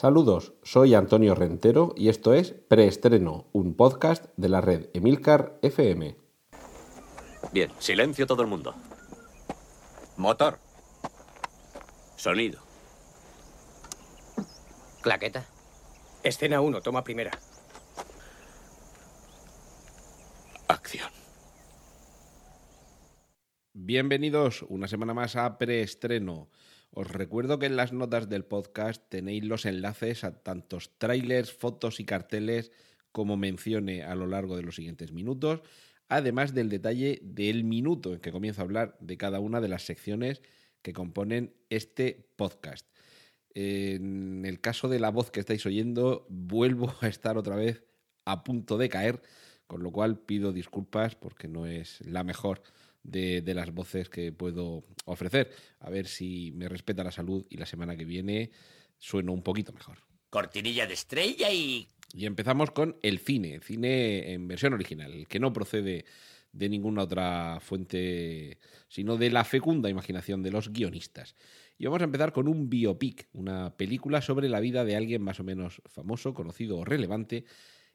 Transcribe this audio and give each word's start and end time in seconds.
Saludos, 0.00 0.52
soy 0.62 0.94
Antonio 0.94 1.34
Rentero 1.34 1.92
y 1.96 2.08
esto 2.08 2.32
es 2.32 2.52
Preestreno, 2.52 3.48
un 3.50 3.74
podcast 3.74 4.26
de 4.36 4.48
la 4.48 4.60
red 4.60 4.90
Emilcar 4.94 5.58
FM. 5.60 6.16
Bien, 7.52 7.72
silencio 7.80 8.24
todo 8.24 8.42
el 8.42 8.46
mundo. 8.46 8.76
Motor. 10.16 10.60
Sonido. 12.14 12.60
Claqueta. 15.02 15.44
Escena 16.22 16.60
1, 16.60 16.80
toma 16.80 17.02
primera. 17.02 17.32
Acción. 20.68 21.10
Bienvenidos 23.72 24.64
una 24.68 24.86
semana 24.86 25.12
más 25.12 25.34
a 25.34 25.58
Preestreno. 25.58 26.48
Os 26.90 27.08
recuerdo 27.08 27.58
que 27.58 27.66
en 27.66 27.76
las 27.76 27.92
notas 27.92 28.28
del 28.28 28.44
podcast 28.44 29.02
tenéis 29.08 29.44
los 29.44 29.66
enlaces 29.66 30.24
a 30.24 30.42
tantos 30.42 30.98
trailers, 30.98 31.52
fotos 31.52 32.00
y 32.00 32.04
carteles 32.04 32.72
como 33.12 33.36
mencione 33.36 34.02
a 34.02 34.14
lo 34.14 34.26
largo 34.26 34.56
de 34.56 34.62
los 34.62 34.76
siguientes 34.76 35.12
minutos, 35.12 35.60
además 36.08 36.54
del 36.54 36.68
detalle 36.68 37.20
del 37.22 37.64
minuto 37.64 38.14
en 38.14 38.20
que 38.20 38.32
comienzo 38.32 38.62
a 38.62 38.64
hablar 38.64 38.96
de 39.00 39.16
cada 39.16 39.40
una 39.40 39.60
de 39.60 39.68
las 39.68 39.82
secciones 39.82 40.42
que 40.82 40.92
componen 40.92 41.54
este 41.68 42.28
podcast. 42.36 42.86
En 43.54 44.44
el 44.44 44.60
caso 44.60 44.88
de 44.88 45.00
la 45.00 45.10
voz 45.10 45.30
que 45.30 45.40
estáis 45.40 45.66
oyendo, 45.66 46.26
vuelvo 46.28 46.94
a 47.00 47.08
estar 47.08 47.36
otra 47.36 47.56
vez 47.56 47.84
a 48.24 48.44
punto 48.44 48.78
de 48.78 48.88
caer, 48.88 49.22
con 49.66 49.82
lo 49.82 49.90
cual 49.90 50.18
pido 50.18 50.52
disculpas 50.52 51.14
porque 51.14 51.48
no 51.48 51.66
es 51.66 52.00
la 52.06 52.24
mejor 52.24 52.62
de, 53.10 53.40
de, 53.42 53.54
las 53.54 53.72
voces 53.72 54.08
que 54.08 54.32
puedo 54.32 54.84
ofrecer. 55.04 55.50
A 55.80 55.90
ver 55.90 56.06
si 56.06 56.52
me 56.52 56.68
respeta 56.68 57.04
la 57.04 57.10
salud 57.10 57.46
y 57.48 57.56
la 57.56 57.66
semana 57.66 57.96
que 57.96 58.04
viene 58.04 58.50
sueno 58.98 59.32
un 59.32 59.42
poquito 59.42 59.72
mejor. 59.72 59.98
Cortinilla 60.30 60.86
de 60.86 60.94
estrella 60.94 61.50
y... 61.52 61.88
Y 62.14 62.26
empezamos 62.26 62.70
con 62.70 62.96
el 63.02 63.18
cine, 63.18 63.60
cine 63.60 64.32
en 64.32 64.48
versión 64.48 64.72
original, 64.72 65.26
que 65.28 65.38
no 65.38 65.52
procede 65.52 66.06
de 66.52 66.68
ninguna 66.68 67.02
otra 67.02 67.60
fuente, 67.60 68.58
sino 68.88 69.16
de 69.16 69.30
la 69.30 69.44
fecunda 69.44 69.90
imaginación 69.90 70.42
de 70.42 70.50
los 70.50 70.72
guionistas. 70.72 71.34
Y 71.76 71.84
vamos 71.84 72.00
a 72.00 72.04
empezar 72.04 72.32
con 72.32 72.48
un 72.48 72.70
biopic, 72.70 73.28
una 73.32 73.76
película 73.76 74.22
sobre 74.22 74.48
la 74.48 74.60
vida 74.60 74.84
de 74.84 74.96
alguien 74.96 75.22
más 75.22 75.38
o 75.38 75.44
menos 75.44 75.82
famoso, 75.86 76.34
conocido 76.34 76.78
o 76.78 76.84
relevante, 76.84 77.44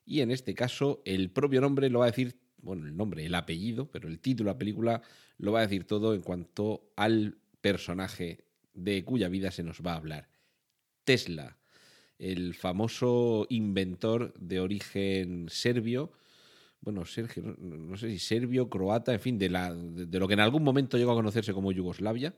y 0.05 0.21
en 0.21 0.31
este 0.31 0.53
caso 0.53 1.01
el 1.05 1.31
propio 1.31 1.61
nombre 1.61 1.89
lo 1.89 1.99
va 1.99 2.05
a 2.05 2.11
decir 2.11 2.39
bueno, 2.63 2.87
el 2.87 2.95
nombre, 2.95 3.25
el 3.25 3.35
apellido, 3.35 3.91
pero 3.91 4.07
el 4.07 4.19
título 4.19 4.49
de 4.49 4.53
la 4.55 4.57
película 4.57 5.01
lo 5.37 5.51
va 5.51 5.59
a 5.59 5.63
decir 5.63 5.85
todo 5.85 6.13
en 6.13 6.21
cuanto 6.21 6.91
al 6.95 7.37
personaje 7.61 8.45
de 8.73 9.03
cuya 9.03 9.27
vida 9.27 9.51
se 9.51 9.63
nos 9.63 9.81
va 9.81 9.93
a 9.93 9.97
hablar. 9.97 10.29
Tesla, 11.03 11.57
el 12.17 12.53
famoso 12.53 13.45
inventor 13.49 14.33
de 14.39 14.59
origen 14.59 15.47
serbio, 15.49 16.11
bueno, 16.81 17.05
Sergio, 17.05 17.43
no, 17.59 17.95
sé 17.95 18.09
si 18.09 18.19
serbio, 18.19 18.69
croata, 18.69 19.13
en 19.13 19.19
fin, 19.19 19.37
de, 19.37 19.47
de, 19.47 20.19
lo 20.19 20.27
que 20.27 20.33
en 20.33 20.41
algún 20.41 20.63
momento 20.63 20.97
llegó 20.97 21.11
a 21.11 21.15
conocerse 21.15 21.53
como 21.53 21.71
Yugoslavia, 21.71 22.33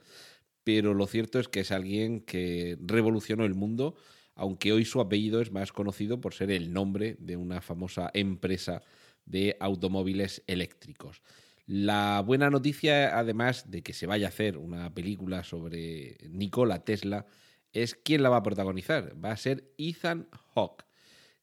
pero 0.64 0.94
lo 0.94 1.08
cierto 1.08 1.40
es 1.40 1.48
que 1.48 1.62
es 1.62 1.72
alguien 1.72 2.22
que 2.22 2.78
revolucionó 2.81 3.46
el 3.46 3.56
mundo, 3.56 3.96
aunque 4.36 4.72
hoy 4.72 4.86
su 4.86 5.02
apellido 5.02 5.42
es 5.42 5.52
más 5.52 5.72
conocido 5.72 6.22
por 6.22 6.34
ser 6.34 6.52
el 6.52 6.73
nombre 6.73 7.16
de 7.20 7.38
una 7.38 7.62
famosa 7.62 8.12
empresa 8.14 8.84
de 9.26 9.58
automóviles 9.59 10.44
eléctricos. 10.48 11.22
La 11.68 12.22
buena 12.22 12.50
noticia, 12.50 13.18
además 13.18 13.72
de 13.72 13.81
que 13.81 13.94
se 13.94 14.06
vaya 14.06 14.28
a 14.28 14.30
hacer 14.30 14.58
una 14.58 14.94
película 14.94 15.44
sobre 15.44 16.18
Nikola 16.30 16.84
Tesla, 16.84 17.26
es 17.73 17.96
quién 17.96 18.23
la 18.23 18.30
va 18.30 18.38
a 18.38 18.44
protagonizar. 18.44 19.14
Va 19.23 19.31
a 19.31 19.38
ser 19.38 19.73
Ethan 19.78 20.28
Hawke, 20.53 20.86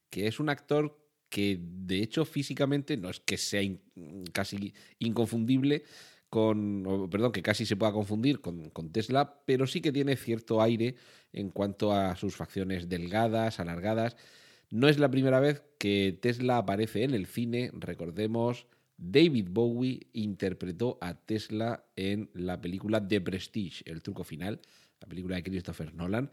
que 0.09 0.27
es 0.27 0.39
un 0.39 0.49
actor 0.49 0.97
que 1.29 1.59
de 1.59 2.01
hecho 2.01 2.25
físicamente 2.25 2.95
no 2.95 3.09
es 3.09 3.19
que 3.19 3.37
sea 3.37 3.61
casi 4.33 4.73
inconfundible 4.99 5.83
con, 6.29 7.09
perdón, 7.11 7.31
que 7.31 7.43
casi 7.43 7.65
se 7.65 7.75
pueda 7.75 7.91
confundir 7.91 8.39
con, 8.39 8.69
con, 8.69 8.91
Tesla, 8.91 9.43
pero 9.45 9.67
sí 9.67 9.81
que 9.81 9.91
tiene 9.91 10.15
cierto 10.15 10.61
aire 10.61 10.95
en 11.31 11.49
cuanto 11.49 11.91
a 11.91 12.15
sus 12.15 12.35
facciones 12.35 12.89
delgadas, 12.89 13.59
alargadas. 13.59 14.15
No 14.73 14.87
es 14.87 14.97
la 14.97 15.11
primera 15.11 15.39
vez 15.39 15.61
que 15.77 16.17
Tesla 16.19 16.57
aparece 16.57 17.03
en 17.03 17.13
el 17.13 17.27
cine, 17.27 17.69
recordemos, 17.73 18.65
David 18.97 19.49
Bowie 19.51 20.07
interpretó 20.13 20.97
a 20.99 21.13
Tesla 21.13 21.85
en 21.95 22.31
la 22.33 22.59
película 22.59 23.07
The 23.07 23.21
Prestige, 23.21 23.83
El 23.85 24.01
truco 24.01 24.23
final, 24.23 24.61
la 24.99 25.07
película 25.07 25.35
de 25.35 25.43
Christopher 25.43 25.93
Nolan, 25.93 26.31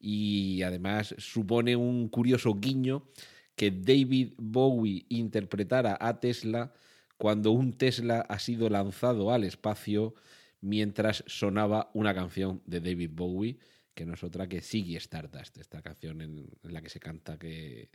y 0.00 0.62
además 0.62 1.14
supone 1.18 1.76
un 1.76 2.08
curioso 2.08 2.58
guiño 2.58 3.06
que 3.54 3.70
David 3.70 4.32
Bowie 4.38 5.04
interpretara 5.10 5.98
a 6.00 6.20
Tesla 6.20 6.72
cuando 7.18 7.50
un 7.50 7.74
Tesla 7.74 8.20
ha 8.20 8.38
sido 8.38 8.70
lanzado 8.70 9.30
al 9.30 9.44
espacio 9.44 10.14
mientras 10.62 11.22
sonaba 11.26 11.90
una 11.92 12.14
canción 12.14 12.62
de 12.64 12.80
David 12.80 13.10
Bowie, 13.12 13.58
que 13.94 14.04
no 14.04 14.14
es 14.14 14.24
otra 14.24 14.48
que 14.48 14.60
Ziggy 14.60 14.96
Stardust, 14.96 15.58
esta 15.58 15.82
canción 15.82 16.20
en, 16.20 16.48
la 16.62 16.82
que 16.82 16.88
se 16.88 17.00
canta 17.00 17.38
que 17.38 17.88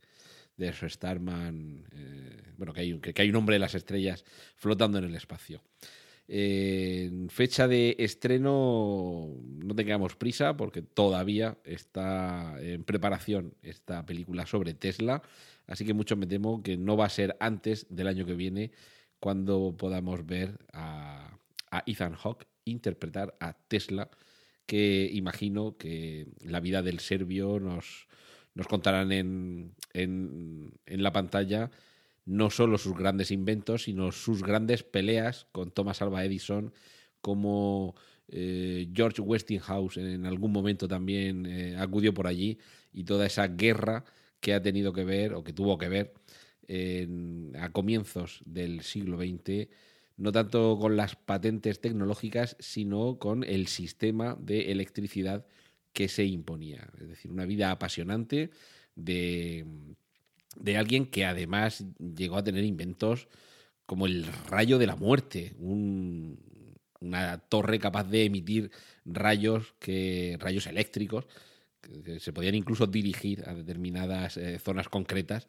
de 0.57 0.73
su 0.73 0.89
Starman, 0.89 1.85
eh, 1.91 2.53
bueno, 2.57 2.73
que 2.73 2.81
hay, 2.81 2.99
que, 2.99 3.13
que 3.13 3.21
hay, 3.21 3.29
un 3.29 3.37
hombre 3.37 3.55
de 3.55 3.59
las 3.59 3.75
estrellas 3.75 4.25
flotando 4.55 4.97
en 4.97 5.05
el 5.05 5.15
espacio. 5.15 5.61
Eh, 6.31 7.09
fecha 7.29 7.67
de 7.67 7.95
estreno 7.97 9.35
no 9.43 9.75
tengamos 9.75 10.15
prisa 10.15 10.55
porque 10.55 10.83
todavía 10.83 11.57
está 11.63 12.55
en 12.61 12.83
preparación 12.83 13.55
esta 13.63 14.05
película 14.05 14.45
sobre 14.45 14.75
Tesla, 14.75 15.23
así 15.65 15.85
que 15.85 15.95
mucho 15.95 16.15
me 16.17 16.27
temo 16.27 16.61
que 16.61 16.77
no 16.77 16.95
va 16.95 17.05
a 17.07 17.09
ser 17.09 17.35
antes 17.39 17.87
del 17.89 18.07
año 18.07 18.27
que 18.27 18.35
viene 18.35 18.71
cuando 19.19 19.75
podamos 19.75 20.23
ver 20.23 20.59
a, 20.71 21.35
a 21.71 21.83
Ethan 21.87 22.13
Hawke 22.13 22.45
interpretar 22.63 23.35
a 23.39 23.53
Tesla, 23.53 24.11
que 24.69 25.09
imagino 25.11 25.77
que 25.77 26.27
la 26.41 26.59
vida 26.59 26.83
del 26.83 26.99
serbio 26.99 27.59
nos, 27.59 28.07
nos 28.53 28.67
contarán 28.67 29.11
en, 29.11 29.73
en, 29.93 30.73
en, 30.85 31.01
la 31.01 31.11
pantalla 31.11 31.71
no 32.27 32.51
solo 32.51 32.77
sus 32.77 32.95
grandes 32.95 33.31
inventos, 33.31 33.85
sino 33.85 34.11
sus 34.11 34.43
grandes 34.43 34.83
peleas 34.83 35.47
con 35.51 35.71
Thomas 35.71 36.03
Alva 36.03 36.23
Edison, 36.23 36.71
como 37.19 37.95
eh, 38.27 38.87
George 38.93 39.23
Westinghouse 39.23 39.97
en 39.97 40.27
algún 40.27 40.51
momento 40.51 40.87
también 40.87 41.47
eh, 41.47 41.75
acudió 41.75 42.13
por 42.13 42.27
allí, 42.27 42.59
y 42.93 43.05
toda 43.05 43.25
esa 43.25 43.47
guerra 43.47 44.05
que 44.39 44.53
ha 44.53 44.61
tenido 44.61 44.93
que 44.93 45.03
ver, 45.03 45.33
o 45.33 45.43
que 45.43 45.51
tuvo 45.51 45.79
que 45.79 45.89
ver, 45.89 46.13
en, 46.67 47.53
a 47.59 47.71
comienzos 47.71 48.43
del 48.45 48.81
siglo 48.81 49.17
XX, 49.17 49.67
no 50.19 50.33
tanto 50.33 50.77
con 50.79 50.97
las 50.97 51.15
patentes 51.15 51.79
tecnológicas, 51.79 52.57
sino 52.59 53.17
con 53.19 53.45
el 53.45 53.67
sistema 53.67 54.37
de 54.39 54.71
electricidad 54.71 55.45
que 55.93 56.09
se 56.09 56.25
imponía. 56.25 56.89
Es 56.99 57.07
decir, 57.07 57.31
una 57.31 57.45
vida 57.45 57.71
apasionante 57.71 58.51
de, 58.95 59.65
de 60.57 60.77
alguien 60.77 61.05
que 61.05 61.25
además 61.25 61.85
llegó 61.97 62.35
a 62.35 62.43
tener 62.43 62.65
inventos 62.65 63.29
como 63.85 64.05
el 64.05 64.25
rayo 64.49 64.77
de 64.77 64.87
la 64.87 64.97
muerte, 64.97 65.55
un, 65.57 66.37
una 66.99 67.37
torre 67.37 67.79
capaz 67.79 68.03
de 68.03 68.25
emitir 68.25 68.71
rayos, 69.05 69.73
que, 69.79 70.37
rayos 70.39 70.67
eléctricos 70.67 71.27
que 72.03 72.19
se 72.19 72.33
podían 72.33 72.55
incluso 72.55 72.87
dirigir 72.87 73.47
a 73.47 73.53
determinadas 73.53 74.35
eh, 74.35 74.59
zonas 74.59 74.89
concretas 74.89 75.47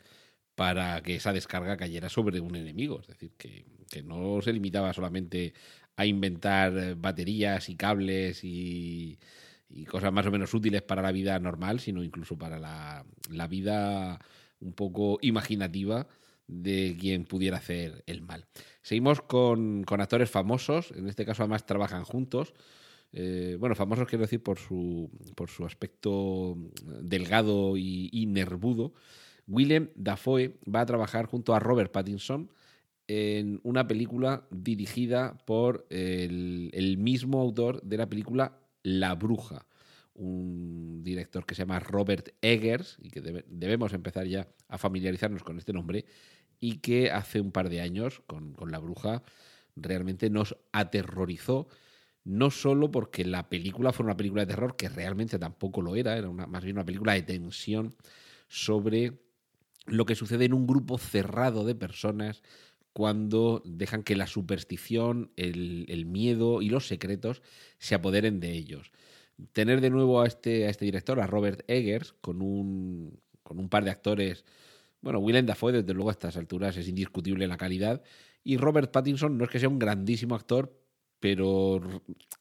para 0.61 1.01
que 1.01 1.15
esa 1.15 1.33
descarga 1.33 1.79
cayera 1.79 2.11
sobre 2.11 2.39
un 2.39 2.55
enemigo. 2.55 3.01
Es 3.01 3.07
decir, 3.07 3.33
que, 3.39 3.65
que 3.89 4.03
no 4.03 4.43
se 4.43 4.53
limitaba 4.53 4.93
solamente 4.93 5.55
a 5.97 6.05
inventar 6.05 6.97
baterías 6.97 7.71
y 7.71 7.77
cables 7.77 8.41
y, 8.45 9.19
cosas 9.89 10.13
más 10.13 10.27
o 10.27 10.31
menos 10.31 10.53
útiles 10.53 10.83
para 10.83 11.01
la 11.01 11.13
vida 11.13 11.39
normal, 11.39 11.81
sino 11.81 12.05
incluso 12.05 12.37
para 12.37 12.59
la, 12.59 13.07
la 13.31 13.47
vida 13.47 14.21
un 14.61 14.75
poco 14.75 15.17
imaginativa 15.23 16.07
de 16.47 16.95
quien 17.01 17.25
pudiera 17.25 17.57
hacer 17.57 18.05
el 18.07 18.21
mal. 18.21 18.45
Seguimos 18.83 19.23
con, 19.23 19.83
con 19.85 20.03
actores 20.03 20.29
famosos, 20.29 20.93
en 20.95 21.09
este 21.09 21.25
caso 21.25 21.43
además 21.43 21.65
trabajan 21.65 22.05
juntos. 22.05 22.53
Eh, 23.15 23.57
bueno, 23.59 23.75
famosos 23.75 24.07
quiero 24.07 24.25
decir 24.25 24.43
por 24.43 24.59
su, 24.59 25.11
por 25.37 25.49
su 25.49 25.65
aspecto 25.65 26.59
delgado 27.01 27.79
y, 27.79 28.11
y, 28.13 28.27
nervudo. 28.27 28.93
Willem 29.51 29.91
Dafoe 29.97 30.59
va 30.73 30.83
a 30.83 30.87
trabajar 30.87 31.27
junto 31.27 31.55
a 31.55 31.59
Robert 31.59 31.91
Pattinson 31.91 32.51
en 33.09 33.61
una 33.65 33.89
película 33.89 34.47
dirigida 34.51 35.37
por 35.45 35.87
el, 35.91 36.97
mismo 36.99 37.41
autor 37.41 37.83
de 37.83 37.97
la 37.97 38.09
película 38.09 38.61
La 38.85 39.17
Bruja, 39.17 39.67
un 40.15 41.03
director 41.03 41.45
que 41.45 41.57
se 41.57 41.63
llama 41.63 41.81
Robert 41.81 42.29
Eggers 42.41 42.97
y 43.03 43.11
que 43.11 43.21
debe, 43.21 43.45
debemos 43.49 43.93
empezar 43.93 44.29
ya 44.29 44.47
a 44.69 44.79
familiarizarnos 44.79 45.43
con 45.43 45.59
este 45.59 45.73
nombre 45.73 46.05
y 46.61 46.77
que 46.77 47.11
hace 47.11 47.41
un 47.41 47.51
par 47.51 47.69
de 47.69 47.81
años 47.81 48.23
con, 48.29 48.55
La 48.69 48.79
Bruja 48.79 49.25
realmente 49.75 50.31
nos 50.31 50.57
aterrorizó 50.71 51.67
no 52.23 52.53
solo 52.53 52.93
porque 52.93 53.25
la 53.25 53.49
película 53.49 53.93
fue 53.93 54.05
una 54.05 54.17
película 54.17 54.43
de 54.43 54.55
terror, 54.55 54.77
que 54.77 54.89
realmente 54.89 55.39
tampoco 55.39 55.83
lo 55.83 55.97
era, 55.97 56.17
era 56.17 56.31
más 56.31 56.63
bien 56.63 56.77
una 56.77 56.85
película 56.85 57.15
de 57.15 57.23
tensión 57.23 57.97
sobre 58.47 59.30
lo 59.91 60.07
que 60.07 60.15
sucede 60.15 60.45
en 60.45 60.55
un 60.55 60.67
grupo 60.67 60.99
cerrado 60.99 61.65
de 61.65 61.75
personas 61.75 62.43
cuando 62.93 63.63
dejan 63.65 64.03
que 64.03 64.17
la 64.17 64.27
superstición, 64.27 65.31
el, 65.37 66.07
miedo 66.07 66.63
y 66.63 66.71
los 66.71 66.87
secretos 66.87 67.43
se 67.79 67.95
apoderen 67.95 68.41
de 68.41 68.53
ellos. 68.53 68.91
Tener 69.53 69.81
de 69.81 69.91
nuevo 69.91 70.21
a 70.21 70.27
este, 70.27 70.67
a 70.67 70.71
este 70.71 70.85
director, 70.85 71.21
a 71.21 71.27
Robert 71.27 71.63
Eggers, 71.69 72.15
con 72.21 72.43
un, 72.43 73.21
con 73.43 73.59
un 73.59 73.69
par 73.69 73.85
de 73.85 73.91
actores. 73.91 74.45
Bueno, 75.01 75.19
Willem 75.21 75.47
Dafoe, 75.47 75.73
desde 75.73 75.95
luego, 75.95 76.11
a 76.11 76.13
estas 76.13 76.37
alturas 76.37 76.77
es 76.77 76.89
indiscutible 76.89 77.47
la 77.47 77.57
calidad. 77.57 78.03
Y 78.43 78.57
Robert 78.57 78.91
Pattinson 78.91 79.39
no 79.39 79.45
es 79.45 79.51
que 79.51 79.61
sea 79.61 79.69
un 79.69 79.79
grandísimo 79.79 80.35
actor, 80.35 80.77
pero 81.21 81.81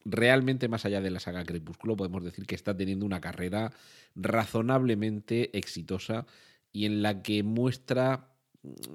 realmente 0.06 0.68
más 0.68 0.86
allá 0.86 1.02
de 1.02 1.12
la 1.12 1.19
saga 1.19 1.44
Crepúsculo 1.44 1.95
podemos 1.95 2.24
decir 2.24 2.45
que 2.45 2.56
está 2.56 2.75
teniendo 2.75 3.06
una 3.06 3.22
carrera 3.22 3.72
razonablemente 4.16 5.57
exitosa 5.57 6.25
y 6.71 6.86
en 6.86 7.01
la 7.01 7.21
que 7.21 7.44
muestra 7.44 8.30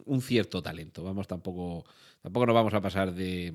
un 0.05 0.21
cierto 0.21 0.63
talento. 0.63 1.03
Vamos, 1.05 1.27
tampoco, 1.27 1.85
tampoco 2.23 2.47
nos 2.47 2.55
vamos 2.55 2.75
a 2.75 2.81
pasar 2.81 3.15
de, 3.15 3.53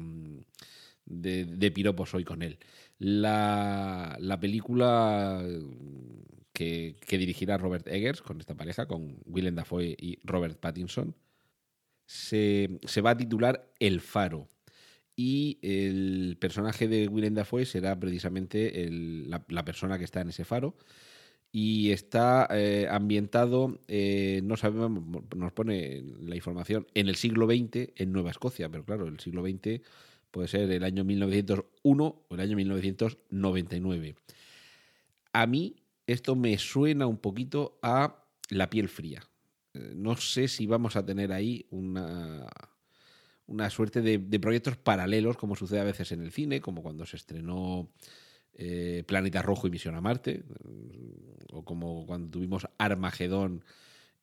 de, 1.05 1.45
de 1.45 1.71
piropos 1.71 2.13
hoy 2.13 2.23
con 2.23 2.41
él. 2.41 2.59
La, 2.97 4.17
la 4.19 4.39
película 4.39 5.43
que, 6.53 6.95
que, 7.05 7.17
dirigirá 7.17 7.57
Robert 7.57 7.87
Eggers 7.87 8.21
con 8.21 8.39
esta 8.39 8.55
pareja, 8.55 8.87
con 8.87 9.17
Willem 9.25 9.55
Dafoe 9.55 9.95
y 9.97 10.19
Robert 10.23 10.59
Pattinson, 10.59 11.15
se, 12.05 12.79
se 12.83 13.01
va 13.01 13.11
a 13.11 13.17
titular 13.17 13.71
El 13.79 14.01
Faro. 14.01 14.47
Y 15.15 15.59
el 15.61 16.37
personaje 16.39 16.87
de 16.87 17.07
Willem 17.07 17.35
Dafoe 17.35 17.65
será 17.65 17.99
precisamente 17.99 18.83
el, 18.83 19.29
la 19.29 19.65
persona 19.65 19.97
que 19.97 20.05
está 20.05 20.21
en 20.21 20.29
ese 20.29 20.45
faro 20.45 20.77
y 21.51 21.91
está 21.91 22.47
eh, 22.51 22.87
ambientado, 22.89 23.79
eh, 23.87 24.41
no 24.43 24.55
sabemos, 24.55 25.03
nos 25.35 25.51
pone 25.51 26.03
la 26.21 26.35
información, 26.35 26.85
en 26.93 27.07
el 27.07 27.15
siglo 27.15 27.47
XX 27.47 27.91
en 27.95 28.11
Nueva 28.11 28.31
Escocia, 28.31 28.69
pero 28.69 28.85
claro, 28.85 29.07
el 29.07 29.19
siglo 29.19 29.43
XX 29.43 29.81
puede 30.29 30.47
ser 30.47 30.71
el 30.71 30.83
año 30.83 31.03
1901 31.03 32.25
o 32.27 32.35
el 32.35 32.39
año 32.39 32.55
1999. 32.55 34.15
A 35.33 35.47
mí 35.47 35.75
esto 36.05 36.35
me 36.35 36.57
suena 36.59 37.07
un 37.07 37.17
poquito 37.17 37.79
a 37.81 38.23
la 38.49 38.69
piel 38.69 38.87
fría. 38.87 39.23
Eh, 39.73 39.93
no 39.95 40.17
sé 40.17 40.47
si 40.47 40.67
vamos 40.67 40.95
a 40.95 41.05
tener 41.05 41.31
ahí 41.31 41.65
una, 41.71 42.47
una 43.47 43.71
suerte 43.71 44.01
de, 44.01 44.19
de 44.19 44.39
proyectos 44.39 44.77
paralelos, 44.77 45.35
como 45.37 45.55
sucede 45.55 45.79
a 45.79 45.83
veces 45.83 46.11
en 46.11 46.21
el 46.21 46.31
cine, 46.31 46.61
como 46.61 46.83
cuando 46.83 47.07
se 47.07 47.17
estrenó 47.17 47.89
eh, 48.61 49.03
Planeta 49.07 49.41
Rojo 49.41 49.67
y 49.67 49.71
Misión 49.71 49.95
a 49.95 50.01
Marte, 50.01 50.43
o 51.53 51.63
como 51.63 52.05
cuando 52.05 52.29
tuvimos 52.29 52.67
Armagedón 52.77 53.63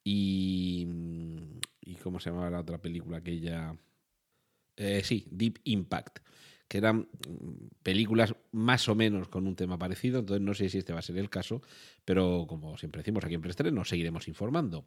y, 0.05 0.87
y 1.81 1.95
¿cómo 1.95 2.21
se 2.21 2.29
llamaba 2.29 2.51
la 2.51 2.61
otra 2.61 2.77
película 2.77 3.17
aquella? 3.17 3.75
Eh, 4.77 5.01
sí, 5.03 5.27
Deep 5.31 5.61
Impact, 5.65 6.19
que 6.69 6.77
eran 6.77 7.09
películas 7.83 8.35
más 8.53 8.87
o 8.91 8.95
menos 8.95 9.29
con 9.29 9.47
un 9.47 9.57
tema 9.57 9.79
parecido, 9.79 10.19
entonces 10.19 10.45
no 10.45 10.53
sé 10.53 10.69
si 10.69 10.79
este 10.79 10.93
va 10.93 10.99
a 10.99 11.03
ser 11.03 11.17
el 11.17 11.31
caso, 11.31 11.63
pero 12.05 12.45
como 12.47 12.77
siempre 12.77 13.01
decimos 13.01 13.25
aquí 13.25 13.35
en 13.35 13.41
Prestre, 13.41 13.73
nos 13.73 13.89
seguiremos 13.89 14.29
informando. 14.29 14.85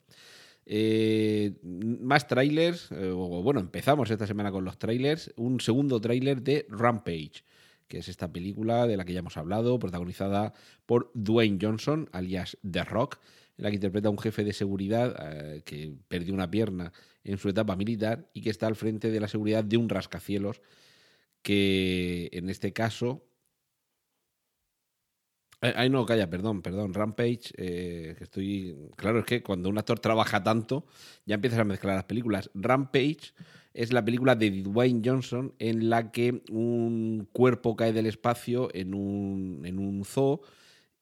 Eh, 0.68 1.56
más 1.64 2.28
trailers, 2.28 2.92
eh, 2.92 3.10
o 3.12 3.42
bueno, 3.42 3.62
empezamos 3.62 4.12
esta 4.12 4.28
semana 4.28 4.52
con 4.52 4.64
los 4.64 4.78
trailers, 4.78 5.34
un 5.38 5.60
segundo 5.60 6.00
trailer 6.00 6.44
de 6.44 6.68
Rampage 6.70 7.44
que 7.90 7.98
es 7.98 8.08
esta 8.08 8.32
película 8.32 8.88
de 8.88 8.96
la 8.96 9.04
que 9.04 9.12
ya 9.12 9.20
hemos 9.20 9.36
hablado, 9.36 9.80
protagonizada 9.80 10.54
por 10.86 11.12
Dwayne 11.14 11.58
Johnson, 11.62 12.08
alias 12.14 12.58
The 12.70 12.86
Rock, 12.86 13.20
en 13.58 13.64
la 13.64 13.70
que 13.70 13.76
interpreta 13.76 14.08
a 14.08 14.12
un 14.12 14.20
jefe 14.20 14.46
de 14.46 14.54
seguridad 14.54 15.16
eh, 15.20 15.64
que 15.66 15.94
perdió 16.08 16.34
una 16.34 16.50
pierna 16.50 16.94
en 17.26 17.38
su 17.38 17.50
etapa 17.50 17.76
militar 17.76 18.30
y 18.34 18.42
que 18.42 18.52
está 18.52 18.68
al 18.68 18.78
frente 18.78 19.12
de 19.12 19.20
la 19.20 19.28
seguridad 19.28 19.66
de 19.66 19.76
un 19.76 19.90
rascacielos 19.90 20.62
que 21.42 22.30
en 22.32 22.50
este 22.50 22.72
caso... 22.72 23.26
Ay, 25.62 25.90
no, 25.90 26.06
calla, 26.06 26.30
perdón, 26.30 26.62
perdón. 26.62 26.94
Rampage, 26.94 27.52
eh, 27.58 28.16
que 28.18 28.24
estoy. 28.24 28.78
Claro, 28.96 29.20
es 29.20 29.26
que 29.26 29.44
cuando 29.44 29.70
un 29.70 29.78
actor 29.78 30.00
trabaja 30.00 30.42
tanto, 30.42 30.86
ya 31.26 31.36
empiezas 31.36 31.60
a 31.60 31.66
mezclar 31.66 31.96
las 31.96 32.06
películas. 32.06 32.50
Rampage 32.54 33.34
es 33.74 33.92
la 33.92 34.04
película 34.04 34.36
de 34.36 34.52
Dwayne 34.52 35.02
Johnson 35.04 35.54
en 35.60 35.90
la 35.90 36.12
que 36.12 36.44
un 36.50 37.28
cuerpo 37.34 37.76
cae 37.76 37.92
del 37.92 38.06
espacio 38.06 38.70
en 38.74 38.94
un, 38.94 39.62
en 39.66 39.80
un 39.80 40.06
zoo 40.06 40.42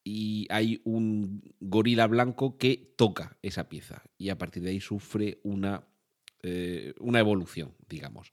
y 0.03 0.47
hay 0.49 0.81
un 0.85 1.43
gorila 1.59 2.07
blanco 2.07 2.57
que 2.57 2.93
toca 2.95 3.37
esa 3.41 3.69
pieza 3.69 4.03
y 4.17 4.29
a 4.29 4.37
partir 4.37 4.63
de 4.63 4.71
ahí 4.71 4.79
sufre 4.79 5.39
una, 5.43 5.83
eh, 6.43 6.93
una 6.99 7.19
evolución, 7.19 7.73
digamos. 7.89 8.31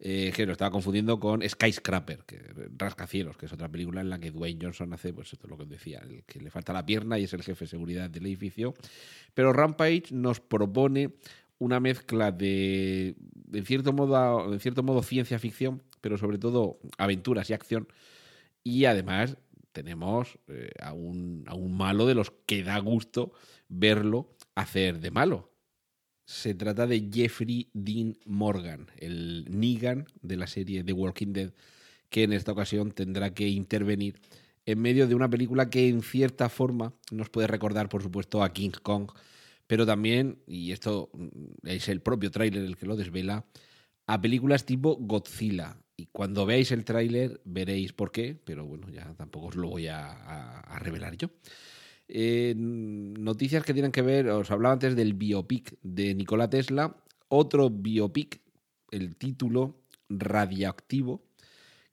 Eh, 0.00 0.32
que 0.34 0.44
lo 0.44 0.52
estaba 0.52 0.70
confundiendo 0.70 1.20
con 1.20 1.40
Skyscraper, 1.48 2.24
que 2.26 2.40
Rascacielos, 2.76 3.36
que 3.36 3.46
es 3.46 3.52
otra 3.52 3.68
película 3.68 4.00
en 4.00 4.10
la 4.10 4.18
que 4.18 4.32
Dwayne 4.32 4.58
Johnson 4.60 4.92
hace, 4.92 5.14
pues 5.14 5.32
esto 5.32 5.46
es 5.46 5.50
lo 5.50 5.56
que 5.56 5.66
decía, 5.66 6.00
el 6.00 6.24
que 6.24 6.40
le 6.40 6.50
falta 6.50 6.72
la 6.72 6.84
pierna 6.84 7.18
y 7.18 7.24
es 7.24 7.32
el 7.32 7.42
jefe 7.42 7.64
de 7.64 7.68
seguridad 7.68 8.10
del 8.10 8.26
edificio. 8.26 8.74
Pero 9.34 9.52
Rampage 9.52 10.06
nos 10.10 10.40
propone 10.40 11.14
una 11.58 11.80
mezcla 11.80 12.32
de, 12.32 13.14
en 13.52 13.64
cierto 13.64 13.92
modo, 13.92 14.58
cierto 14.58 14.82
modo 14.82 15.02
ciencia 15.02 15.38
ficción, 15.38 15.82
pero 16.00 16.18
sobre 16.18 16.38
todo 16.38 16.80
aventuras 16.98 17.48
y 17.48 17.54
acción. 17.54 17.88
Y 18.64 18.86
además 18.86 19.38
tenemos 19.72 20.38
eh, 20.48 20.70
a, 20.80 20.92
un, 20.92 21.44
a 21.46 21.54
un 21.54 21.76
malo 21.76 22.06
de 22.06 22.14
los 22.14 22.32
que 22.46 22.62
da 22.62 22.78
gusto 22.78 23.32
verlo 23.68 24.28
hacer 24.54 25.00
de 25.00 25.10
malo. 25.10 25.53
Se 26.24 26.54
trata 26.54 26.86
de 26.86 27.10
Jeffrey 27.12 27.68
Dean 27.74 28.16
Morgan, 28.24 28.86
el 28.96 29.46
Negan 29.50 30.06
de 30.22 30.36
la 30.36 30.46
serie 30.46 30.82
The 30.82 30.92
Walking 30.92 31.32
Dead, 31.32 31.52
que 32.08 32.22
en 32.22 32.32
esta 32.32 32.52
ocasión 32.52 32.92
tendrá 32.92 33.34
que 33.34 33.48
intervenir 33.48 34.20
en 34.66 34.80
medio 34.80 35.06
de 35.06 35.14
una 35.14 35.28
película 35.28 35.68
que 35.68 35.88
en 35.88 36.02
cierta 36.02 36.48
forma 36.48 36.94
nos 37.10 37.28
puede 37.28 37.46
recordar, 37.46 37.90
por 37.90 38.02
supuesto, 38.02 38.42
a 38.42 38.52
King 38.52 38.70
Kong, 38.82 39.10
pero 39.66 39.84
también, 39.84 40.38
y 40.46 40.72
esto 40.72 41.10
es 41.62 41.88
el 41.88 42.00
propio 42.00 42.30
tráiler 42.30 42.64
el 42.64 42.76
que 42.76 42.86
lo 42.86 42.96
desvela, 42.96 43.44
a 44.06 44.20
películas 44.20 44.64
tipo 44.64 44.96
Godzilla. 44.96 45.76
Y 45.96 46.06
cuando 46.06 46.46
veáis 46.46 46.72
el 46.72 46.84
tráiler 46.84 47.40
veréis 47.44 47.92
por 47.92 48.10
qué, 48.10 48.34
pero 48.44 48.66
bueno, 48.66 48.88
ya 48.90 49.14
tampoco 49.14 49.48
os 49.48 49.56
lo 49.56 49.68
voy 49.68 49.88
a, 49.88 50.60
a 50.60 50.78
revelar 50.78 51.16
yo. 51.16 51.30
Eh, 52.08 52.54
noticias 52.56 53.64
que 53.64 53.72
tienen 53.72 53.92
que 53.92 54.02
ver, 54.02 54.28
os 54.28 54.50
hablaba 54.50 54.74
antes 54.74 54.94
del 54.94 55.14
biopic 55.14 55.76
de 55.82 56.14
Nikola 56.14 56.50
Tesla, 56.50 56.96
otro 57.28 57.70
biopic, 57.70 58.40
el 58.90 59.16
título 59.16 59.80
Radioactivo, 60.08 61.24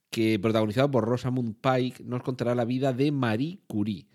que 0.10 0.38
protagonizado 0.39 0.91
por 0.91 1.06
Rosamund 1.06 1.56
Pike 1.62 2.03
nos 2.03 2.24
contará 2.24 2.53
la 2.56 2.65
vida 2.65 2.91
de 2.94 3.12
Marie 3.12 3.60
Curie. 3.68 4.08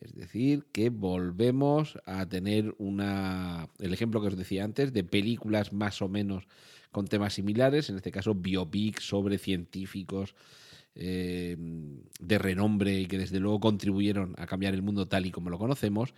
Es 0.00 0.14
decir, 0.14 0.66
que 0.72 0.90
volvemos 0.90 1.98
a 2.06 2.28
tener 2.28 2.74
una, 2.78 3.68
el 3.78 3.92
ejemplo 3.92 4.20
que 4.20 4.28
os 4.28 4.36
decía 4.36 4.64
antes, 4.64 4.92
de 4.92 5.04
películas 5.04 5.72
más 5.72 6.02
o 6.02 6.08
menos 6.08 6.48
con 6.90 7.06
temas 7.06 7.34
similares, 7.34 7.88
en 7.88 7.96
este 7.96 8.10
caso 8.10 8.34
biopic 8.34 9.00
sobre 9.00 9.38
científicos 9.38 10.34
eh, 10.94 11.56
de 12.20 12.38
renombre 12.38 13.00
y 13.00 13.06
que 13.06 13.18
desde 13.18 13.40
luego 13.40 13.60
contribuyeron 13.60 14.34
a 14.38 14.46
cambiar 14.46 14.74
el 14.74 14.82
mundo 14.82 15.08
tal 15.08 15.26
y 15.26 15.30
como 15.30 15.50
lo 15.50 15.58
conocemos, 15.58 16.14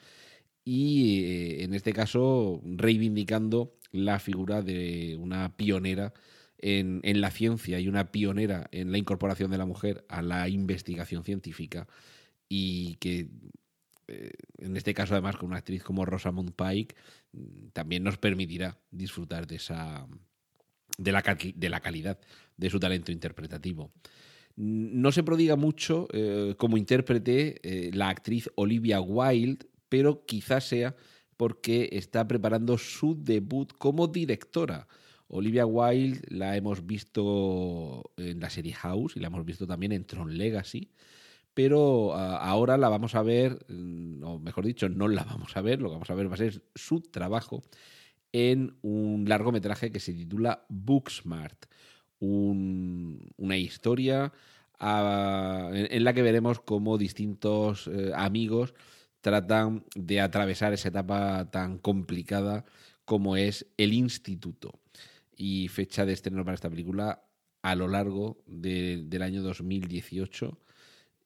y 0.64 1.24
eh, 1.24 1.64
en 1.64 1.74
este 1.74 1.92
caso 1.92 2.60
reivindicando 2.64 3.74
la 3.92 4.18
figura 4.18 4.62
de 4.62 5.16
una 5.20 5.56
pionera 5.56 6.14
en, 6.58 7.00
en 7.04 7.20
la 7.20 7.30
ciencia 7.30 7.78
y 7.80 7.88
una 7.88 8.10
pionera 8.10 8.68
en 8.72 8.90
la 8.90 8.98
incorporación 8.98 9.50
de 9.50 9.58
la 9.58 9.66
mujer 9.66 10.04
a 10.08 10.22
la 10.22 10.48
investigación 10.48 11.24
científica 11.24 11.86
y 12.48 12.96
que 12.96 13.28
eh, 14.08 14.32
en 14.58 14.76
este 14.76 14.94
caso 14.94 15.14
además 15.14 15.36
con 15.36 15.48
una 15.48 15.58
actriz 15.58 15.82
como 15.82 16.04
Rosamund 16.04 16.52
Pike, 16.52 16.94
mm, 17.32 17.68
también 17.72 18.02
nos 18.02 18.18
permitirá 18.18 18.78
disfrutar 18.90 19.46
de 19.46 19.56
esa 19.56 20.06
de 20.98 21.12
la, 21.12 21.22
de 21.54 21.68
la 21.68 21.80
calidad 21.80 22.18
de 22.56 22.70
su 22.70 22.78
talento 22.78 23.12
interpretativo. 23.12 23.92
No 24.56 25.12
se 25.12 25.22
prodiga 25.22 25.56
mucho 25.56 26.06
eh, 26.12 26.54
como 26.56 26.76
intérprete 26.76 27.60
eh, 27.62 27.90
la 27.92 28.08
actriz 28.08 28.50
Olivia 28.54 29.00
Wilde, 29.00 29.66
pero 29.88 30.24
quizás 30.24 30.68
sea 30.68 30.94
porque 31.36 31.88
está 31.92 32.26
preparando 32.28 32.78
su 32.78 33.16
debut 33.20 33.72
como 33.76 34.06
directora. 34.06 34.86
Olivia 35.26 35.66
Wilde 35.66 36.20
la 36.28 36.56
hemos 36.56 36.86
visto 36.86 38.12
en 38.16 38.38
la 38.38 38.50
serie 38.50 38.74
House 38.74 39.16
y 39.16 39.20
la 39.20 39.26
hemos 39.26 39.44
visto 39.44 39.66
también 39.66 39.92
en 39.92 40.04
Tron 40.04 40.36
Legacy 40.38 40.90
pero 41.54 42.08
uh, 42.08 42.12
ahora 42.12 42.76
la 42.76 42.88
vamos 42.88 43.14
a 43.14 43.22
ver, 43.22 43.64
mm, 43.68 44.22
o 44.24 44.38
mejor 44.40 44.66
dicho, 44.66 44.88
no 44.88 45.08
la 45.08 45.24
vamos 45.24 45.56
a 45.56 45.62
ver, 45.62 45.80
lo 45.80 45.88
que 45.88 45.94
vamos 45.94 46.10
a 46.10 46.14
ver 46.14 46.28
va 46.28 46.34
a 46.34 46.38
ser 46.38 46.62
su 46.74 47.00
trabajo 47.00 47.62
en 48.32 48.76
un 48.82 49.24
largometraje 49.28 49.92
que 49.92 50.00
se 50.00 50.12
titula 50.12 50.66
Booksmart, 50.68 51.66
un, 52.20 53.30
una 53.36 53.56
historia 53.56 54.32
a- 54.78 55.70
en, 55.72 56.04
la 56.04 56.12
que 56.14 56.22
veremos 56.22 56.60
cómo 56.60 56.98
distintos 56.98 57.86
eh, 57.88 58.12
amigos 58.14 58.74
tratan 59.20 59.84
de 59.94 60.20
atravesar 60.20 60.72
esa 60.72 60.88
etapa 60.88 61.50
tan 61.50 61.78
complicada 61.78 62.64
como 63.04 63.36
es 63.36 63.66
el 63.76 63.92
instituto. 63.92 64.80
Y 65.36 65.68
fecha 65.68 66.06
de 66.06 66.12
estreno 66.12 66.44
para 66.44 66.54
esta 66.54 66.70
película 66.70 67.24
a 67.62 67.74
lo 67.74 67.88
largo 67.88 68.38
de- 68.46 69.02
del 69.06 69.22
año 69.22 69.42
2018 69.42 70.58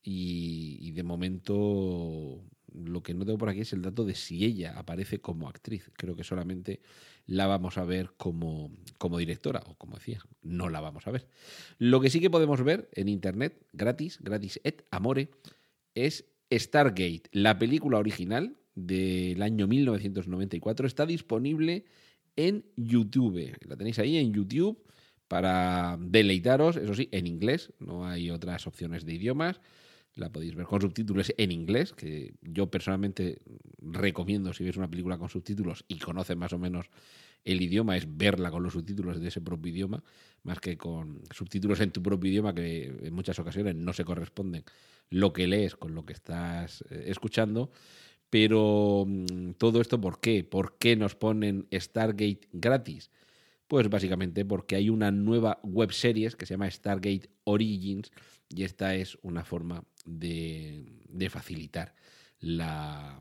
y, 0.02 0.78
y 0.80 0.92
de 0.92 1.02
momento 1.02 2.42
lo 2.74 3.02
que 3.02 3.14
no 3.14 3.24
tengo 3.24 3.38
por 3.38 3.48
aquí 3.48 3.60
es 3.60 3.72
el 3.72 3.82
dato 3.82 4.04
de 4.04 4.14
si 4.14 4.44
ella 4.44 4.78
aparece 4.78 5.20
como 5.20 5.48
actriz. 5.48 5.90
Creo 5.94 6.16
que 6.16 6.24
solamente 6.24 6.80
la 7.26 7.46
vamos 7.46 7.78
a 7.78 7.84
ver 7.84 8.12
como, 8.16 8.70
como 8.98 9.18
directora, 9.18 9.62
o 9.66 9.74
como 9.74 9.96
decía, 9.96 10.20
no 10.42 10.68
la 10.68 10.80
vamos 10.80 11.06
a 11.06 11.10
ver. 11.10 11.26
Lo 11.78 12.00
que 12.00 12.10
sí 12.10 12.20
que 12.20 12.30
podemos 12.30 12.62
ver 12.62 12.88
en 12.92 13.08
internet, 13.08 13.66
gratis, 13.72 14.18
gratis 14.20 14.60
et 14.64 14.86
amore, 14.90 15.30
es 15.94 16.24
Stargate, 16.52 17.24
la 17.32 17.58
película 17.58 17.98
original 17.98 18.56
del 18.74 19.42
año 19.42 19.66
1994. 19.66 20.86
Está 20.86 21.06
disponible 21.06 21.84
en 22.36 22.64
YouTube. 22.76 23.56
La 23.66 23.76
tenéis 23.76 23.98
ahí 23.98 24.16
en 24.16 24.32
YouTube 24.32 24.82
para 25.26 25.98
deleitaros, 26.00 26.76
eso 26.76 26.94
sí, 26.94 27.08
en 27.12 27.26
inglés. 27.26 27.72
No 27.78 28.06
hay 28.06 28.30
otras 28.30 28.66
opciones 28.66 29.04
de 29.04 29.14
idiomas. 29.14 29.60
La 30.18 30.30
podéis 30.30 30.56
ver 30.56 30.66
con 30.66 30.80
subtítulos 30.80 31.32
en 31.36 31.52
inglés, 31.52 31.92
que 31.92 32.34
yo 32.42 32.68
personalmente 32.68 33.38
recomiendo 33.80 34.52
si 34.52 34.64
ves 34.64 34.76
una 34.76 34.90
película 34.90 35.16
con 35.16 35.28
subtítulos 35.28 35.84
y 35.86 35.98
conoces 35.98 36.36
más 36.36 36.52
o 36.52 36.58
menos 36.58 36.90
el 37.44 37.62
idioma, 37.62 37.96
es 37.96 38.04
verla 38.16 38.50
con 38.50 38.64
los 38.64 38.72
subtítulos 38.72 39.20
de 39.20 39.28
ese 39.28 39.40
propio 39.40 39.72
idioma, 39.72 40.02
más 40.42 40.58
que 40.58 40.76
con 40.76 41.22
subtítulos 41.30 41.78
en 41.80 41.92
tu 41.92 42.02
propio 42.02 42.30
idioma 42.30 42.52
que 42.52 42.86
en 43.00 43.14
muchas 43.14 43.38
ocasiones 43.38 43.76
no 43.76 43.92
se 43.92 44.04
corresponden 44.04 44.64
lo 45.08 45.32
que 45.32 45.46
lees 45.46 45.76
con 45.76 45.94
lo 45.94 46.04
que 46.04 46.14
estás 46.14 46.84
eh, 46.90 47.04
escuchando. 47.06 47.70
Pero 48.28 49.04
mm, 49.06 49.52
todo 49.52 49.80
esto, 49.80 50.00
¿por 50.00 50.20
qué? 50.20 50.42
¿Por 50.42 50.78
qué 50.78 50.96
nos 50.96 51.14
ponen 51.14 51.68
Stargate 51.72 52.40
gratis? 52.52 53.10
Pues 53.68 53.88
básicamente 53.90 54.44
porque 54.46 54.76
hay 54.76 54.88
una 54.88 55.10
nueva 55.10 55.60
web 55.62 55.92
series 55.92 56.34
que 56.36 56.46
se 56.46 56.54
llama 56.54 56.70
Stargate 56.70 57.30
Origins 57.44 58.10
y 58.48 58.64
esta 58.64 58.94
es 58.94 59.18
una 59.22 59.44
forma 59.44 59.84
de, 60.06 60.86
de 61.06 61.30
facilitar 61.30 61.94
la, 62.40 63.20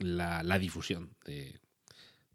la, 0.00 0.42
la 0.42 0.58
difusión 0.58 1.14
de, 1.24 1.60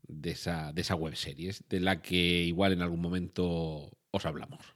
de, 0.07 0.31
esa, 0.31 0.71
de 0.71 0.81
esa 0.81 0.95
web 0.95 1.15
series, 1.15 1.63
de 1.67 1.81
la 1.81 2.01
que 2.01 2.15
igual 2.15 2.71
en 2.71 2.81
algún 2.81 3.01
momento 3.01 3.91
os 4.11 4.25
hablamos. 4.25 4.75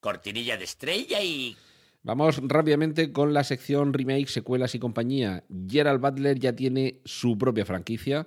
Cortinilla 0.00 0.56
de 0.56 0.64
estrella 0.64 1.22
y... 1.22 1.56
Vamos 2.02 2.40
rápidamente 2.42 3.12
con 3.12 3.32
la 3.32 3.44
sección 3.44 3.94
remake, 3.94 4.28
secuelas 4.28 4.74
y 4.74 4.78
compañía. 4.78 5.44
Gerald 5.66 6.02
Butler 6.02 6.38
ya 6.38 6.54
tiene 6.54 7.00
su 7.06 7.38
propia 7.38 7.64
franquicia. 7.64 8.26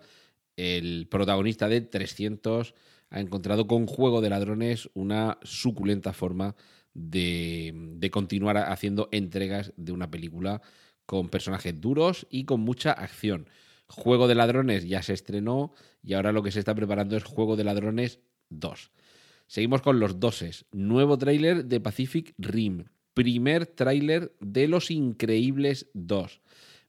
El 0.57 1.07
protagonista 1.09 1.69
de 1.69 1.79
300 1.79 2.73
ha 3.09 3.19
encontrado 3.21 3.67
con 3.67 3.87
Juego 3.87 4.19
de 4.19 4.29
Ladrones 4.29 4.89
una 4.93 5.37
suculenta 5.43 6.11
forma 6.11 6.55
de, 6.93 7.73
de 7.95 8.11
continuar 8.11 8.57
haciendo 8.57 9.07
entregas 9.11 9.71
de 9.77 9.93
una 9.93 10.11
película 10.11 10.61
con 11.05 11.29
personajes 11.29 11.79
duros 11.79 12.27
y 12.29 12.43
con 12.43 12.59
mucha 12.59 12.91
acción. 12.91 13.47
Juego 13.87 14.27
de 14.27 14.35
Ladrones 14.35 14.85
ya 14.85 15.01
se 15.01 15.13
estrenó 15.13 15.73
y 16.03 16.13
ahora 16.13 16.33
lo 16.33 16.43
que 16.43 16.51
se 16.51 16.59
está 16.59 16.75
preparando 16.75 17.15
es 17.15 17.23
Juego 17.23 17.55
de 17.55 17.63
Ladrones 17.63 18.19
2. 18.49 18.91
Seguimos 19.47 19.81
con 19.81 19.99
los 19.99 20.19
doses. 20.19 20.65
Nuevo 20.73 21.17
tráiler 21.17 21.65
de 21.65 21.79
Pacific 21.79 22.33
Rim. 22.37 22.85
Primer 23.13 23.65
tráiler 23.65 24.35
de 24.41 24.67
Los 24.67 24.91
Increíbles 24.91 25.89
2. 25.93 26.41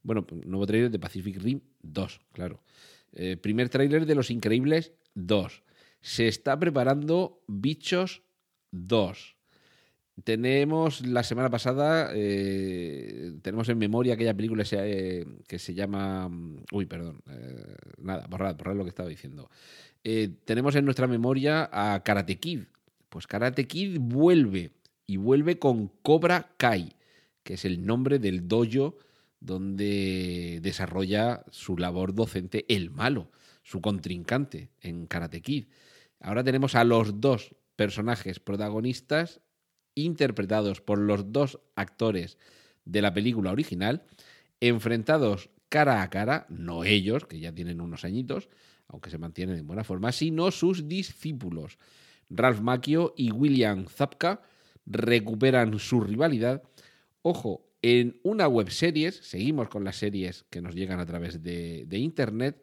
Bueno, 0.02 0.26
nuevo 0.44 0.66
tráiler 0.66 0.90
de 0.90 0.98
Pacific 0.98 1.40
Rim 1.40 1.60
2, 1.82 2.20
claro. 2.32 2.62
Eh, 3.12 3.36
primer 3.36 3.68
tráiler 3.68 4.06
de 4.06 4.14
Los 4.14 4.30
Increíbles 4.30 4.92
2. 5.14 5.62
Se 6.00 6.28
está 6.28 6.58
preparando 6.58 7.42
Bichos 7.46 8.22
2. 8.70 9.36
Tenemos 10.24 11.06
la 11.06 11.22
semana 11.22 11.48
pasada, 11.48 12.10
eh, 12.12 13.34
tenemos 13.42 13.68
en 13.68 13.78
memoria 13.78 14.14
aquella 14.14 14.34
película 14.34 14.64
eh, 14.72 15.24
que 15.46 15.58
se 15.58 15.74
llama... 15.74 16.28
Uy, 16.72 16.86
perdón. 16.86 17.22
nada, 17.98 18.26
borrad, 18.28 18.56
borrad 18.56 18.76
lo 18.76 18.84
que 18.84 18.90
estaba 18.90 19.08
diciendo. 19.08 19.48
Tenemos 20.44 20.74
en 20.74 20.84
nuestra 20.84 21.06
memoria 21.06 21.68
a 21.72 22.02
Karate 22.02 22.38
Kid. 22.38 22.62
Pues 23.08 23.26
Karate 23.26 23.66
Kid 23.66 23.98
vuelve 24.00 24.72
y 25.06 25.16
vuelve 25.18 25.58
con 25.58 25.88
Cobra 26.02 26.50
Kai, 26.56 26.94
que 27.42 27.54
es 27.54 27.64
el 27.64 27.86
nombre 27.86 28.18
del 28.18 28.48
dojo 28.48 28.96
donde 29.40 30.61
desarrolla 30.62 31.45
su 31.50 31.76
labor 31.76 32.14
docente 32.14 32.64
el 32.68 32.90
malo, 32.90 33.30
su 33.62 33.80
contrincante 33.80 34.71
en 34.80 35.07
Karate 35.07 35.42
Kid. 35.42 35.66
Ahora 36.21 36.42
tenemos 36.42 36.75
a 36.75 36.85
los 36.85 37.21
dos 37.21 37.54
personajes 37.76 38.40
protagonistas 38.40 39.40
interpretados 39.95 40.80
por 40.80 40.99
los 40.99 41.33
dos 41.33 41.61
actores 41.76 42.38
de 42.85 43.02
la 43.02 43.12
película 43.12 43.52
original, 43.52 44.04
enfrentados 44.61 45.50
cara 45.68 46.02
a 46.02 46.11
cara, 46.11 46.47
no 46.49 46.85
ellos, 46.85 47.26
que 47.26 47.38
ya 47.38 47.52
tienen 47.52 47.80
unos 47.80 48.04
añitos, 48.04 48.49
aunque 48.88 49.11
se 49.11 49.18
mantienen 49.18 49.59
en 49.59 49.66
buena 49.66 49.85
forma, 49.85 50.12
sino 50.12 50.50
sus 50.50 50.88
discípulos. 50.88 51.78
Ralph 52.30 52.61
Macchio 52.61 53.14
y 53.16 53.30
William 53.30 53.87
Zapka 53.87 54.40
recuperan 54.87 55.78
su 55.78 56.00
rivalidad. 56.00 56.62
Ojo, 57.23 57.67
en 57.82 58.20
una 58.23 58.49
web 58.49 58.70
series, 58.70 59.16
seguimos 59.16 59.68
con 59.68 59.85
las 59.85 59.97
series 59.97 60.44
que 60.50 60.61
nos 60.61 60.75
llegan 60.75 61.00
a 61.00 61.06
través 61.06 61.42
de, 61.42 61.85
de 61.87 61.99
internet, 61.99 62.62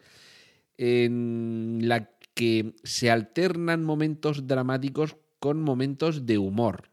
en 0.77 1.79
la 1.83 2.11
que 2.33 2.75
se 2.83 3.09
alternan 3.09 3.83
momentos 3.83 4.45
dramáticos 4.45 5.15
con 5.39 5.61
momentos 5.61 6.25
de 6.25 6.37
humor. 6.37 6.89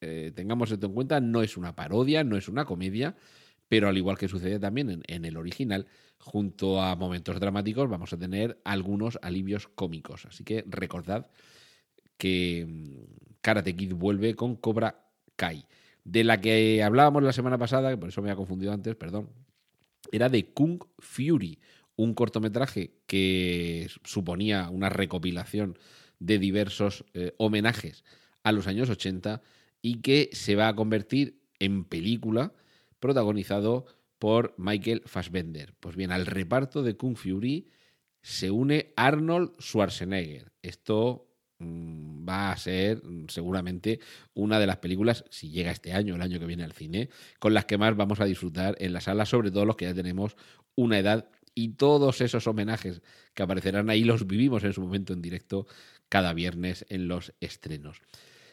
Eh, 0.00 0.32
tengamos 0.34 0.70
esto 0.70 0.86
en 0.86 0.94
cuenta, 0.94 1.20
no 1.20 1.42
es 1.42 1.56
una 1.56 1.74
parodia, 1.74 2.24
no 2.24 2.36
es 2.36 2.48
una 2.48 2.64
comedia, 2.64 3.16
pero 3.68 3.88
al 3.88 3.96
igual 3.96 4.18
que 4.18 4.28
sucede 4.28 4.58
también 4.58 4.90
en, 4.90 5.02
en, 5.06 5.24
el 5.24 5.36
original, 5.36 5.86
junto 6.18 6.82
a 6.82 6.96
momentos 6.96 7.38
dramáticos 7.38 7.88
vamos 7.88 8.12
a 8.12 8.18
tener 8.18 8.60
algunos 8.64 9.18
alivios 9.22 9.68
cómicos. 9.68 10.26
Así 10.26 10.44
que 10.44 10.64
recordad 10.66 11.30
que 12.16 12.66
mm, 12.66 13.38
Karate 13.40 13.76
Kid 13.76 13.94
vuelve 13.94 14.34
con 14.34 14.56
Cobra 14.56 15.04
Kai. 15.36 15.64
De 16.08 16.24
la 16.24 16.40
que 16.40 16.82
hablábamos 16.82 17.22
la 17.22 17.34
semana 17.34 17.58
pasada, 17.58 17.90
que 17.90 17.98
por 17.98 18.08
eso 18.08 18.22
me 18.22 18.30
había 18.30 18.38
confundido 18.38 18.72
antes, 18.72 18.96
perdón, 18.96 19.28
era 20.10 20.30
de 20.30 20.54
Kung 20.54 20.82
Fury, 20.98 21.60
un 21.96 22.14
cortometraje 22.14 22.94
que 23.06 23.88
suponía 24.04 24.70
una 24.70 24.88
recopilación 24.88 25.78
de 26.18 26.38
diversos 26.38 27.04
eh, 27.12 27.34
homenajes 27.36 28.04
a 28.42 28.52
los 28.52 28.66
años 28.66 28.88
80 28.88 29.42
y 29.82 30.00
que 30.00 30.30
se 30.32 30.56
va 30.56 30.68
a 30.68 30.74
convertir 30.74 31.42
en 31.58 31.84
película 31.84 32.54
protagonizado 33.00 33.84
por 34.18 34.54
Michael 34.56 35.02
Fassbender. 35.04 35.74
Pues 35.78 35.94
bien, 35.94 36.10
al 36.10 36.24
reparto 36.24 36.82
de 36.82 36.96
Kung 36.96 37.16
Fury 37.16 37.68
se 38.22 38.50
une 38.50 38.94
Arnold 38.96 39.50
Schwarzenegger. 39.60 40.52
Esto 40.62 41.27
va 41.60 42.52
a 42.52 42.56
ser 42.56 43.02
seguramente 43.28 44.00
una 44.34 44.60
de 44.60 44.66
las 44.66 44.78
películas, 44.78 45.24
si 45.30 45.50
llega 45.50 45.70
este 45.70 45.92
año, 45.92 46.14
el 46.14 46.22
año 46.22 46.38
que 46.38 46.46
viene 46.46 46.64
al 46.64 46.72
cine, 46.72 47.08
con 47.38 47.54
las 47.54 47.64
que 47.64 47.78
más 47.78 47.96
vamos 47.96 48.20
a 48.20 48.24
disfrutar 48.24 48.76
en 48.78 48.92
la 48.92 49.00
sala, 49.00 49.26
sobre 49.26 49.50
todo 49.50 49.64
los 49.64 49.76
que 49.76 49.86
ya 49.86 49.94
tenemos 49.94 50.36
una 50.74 50.98
edad 50.98 51.28
y 51.54 51.70
todos 51.70 52.20
esos 52.20 52.46
homenajes 52.46 53.02
que 53.34 53.42
aparecerán 53.42 53.90
ahí 53.90 54.04
los 54.04 54.26
vivimos 54.26 54.62
en 54.62 54.72
su 54.72 54.80
momento 54.80 55.12
en 55.12 55.22
directo 55.22 55.66
cada 56.08 56.32
viernes 56.32 56.86
en 56.88 57.08
los 57.08 57.32
estrenos. 57.40 58.00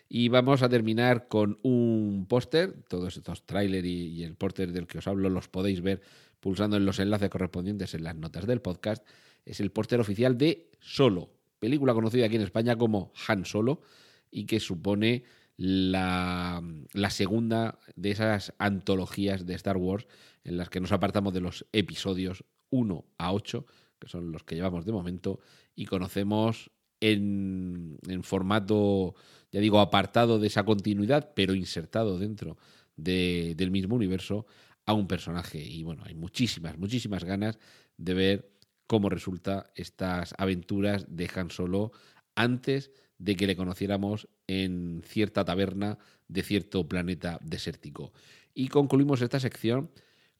Y 0.07 0.29
vamos 0.29 0.61
a 0.61 0.69
terminar 0.69 1.27
con 1.27 1.59
un 1.63 2.25
póster, 2.27 2.83
todos 2.87 3.17
estos 3.17 3.45
tráiler 3.45 3.85
y, 3.85 4.07
y, 4.07 4.23
el 4.23 4.35
póster 4.35 4.71
del 4.71 4.87
que 4.87 4.99
os 4.99 5.07
hablo 5.07 5.29
los 5.29 5.47
podéis 5.47 5.81
ver 5.81 6.01
pulsando 6.39 6.77
en 6.77 6.85
los 6.85 6.99
enlaces 6.99 7.29
correspondientes 7.29 7.93
en 7.93 8.03
las 8.03 8.15
notas 8.15 8.45
del 8.45 8.61
podcast. 8.61 9.05
Es 9.45 9.59
el 9.59 9.71
póster 9.71 9.99
oficial 9.99 10.37
de 10.37 10.69
Solo, 10.79 11.34
película 11.65 11.95
conocida 11.95 12.27
aquí 12.27 12.35
en 12.35 12.43
España 12.43 12.77
como 12.77 13.11
Han 13.27 13.43
Solo 13.43 13.81
y 14.29 14.45
que 14.45 14.59
supone 14.59 15.23
la, 15.57 16.61
segunda 17.09 17.79
de 17.95 18.11
esas 18.11 18.53
antologías 18.59 19.47
de 19.47 19.55
Star 19.55 19.77
Wars 19.77 20.05
en 20.43 20.57
las 20.57 20.69
que 20.69 20.79
nos 20.79 20.91
apartamos 20.91 21.33
de 21.33 21.41
los 21.41 21.65
episodios 21.71 22.43
1 22.69 23.05
a 23.17 23.33
8, 23.33 23.65
que 23.97 24.07
son 24.07 24.31
los 24.31 24.43
que 24.43 24.53
llevamos 24.53 24.85
de 24.85 24.91
momento, 24.91 25.39
y 25.75 25.85
conocemos 25.85 26.69
en, 26.99 27.97
en, 28.07 28.21
formato, 28.21 29.15
ya 29.51 29.59
digo, 29.59 29.79
apartado 29.79 30.37
de 30.37 30.47
esa 30.47 30.65
continuidad, 30.65 31.31
pero 31.35 31.55
insertado 31.55 32.19
dentro 32.19 32.57
de, 32.95 33.55
del 33.57 33.71
mismo 33.71 33.95
universo 33.95 34.45
a 34.85 34.93
un 34.93 35.07
personaje. 35.07 35.63
Y 35.63 35.81
bueno, 35.81 36.03
hay 36.05 36.13
muchísimas, 36.13 36.77
muchísimas 36.77 37.23
ganas 37.23 37.57
de 37.97 38.13
ver 38.13 38.54
cómo 38.87 39.09
resulta 39.09 39.71
estas 39.75 40.33
aventuras 40.37 41.05
de 41.09 41.29
Han 41.35 41.49
Solo 41.49 41.91
antes 42.35 42.91
de 43.17 43.35
que 43.35 43.47
le 43.47 43.55
conociéramos 43.55 44.27
en 44.47 45.01
cierta 45.05 45.45
taberna 45.45 45.97
de 46.27 46.43
cierto 46.43 46.87
planeta 46.87 47.39
desértico. 47.41 48.11
Y 48.53 48.67
concluimos 48.67 49.21
esta 49.21 49.39
sección 49.39 49.89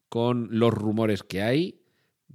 con 0.08 0.48
los 0.50 0.72
rumores 0.72 1.22
que 1.22 1.42
hay 1.42 1.80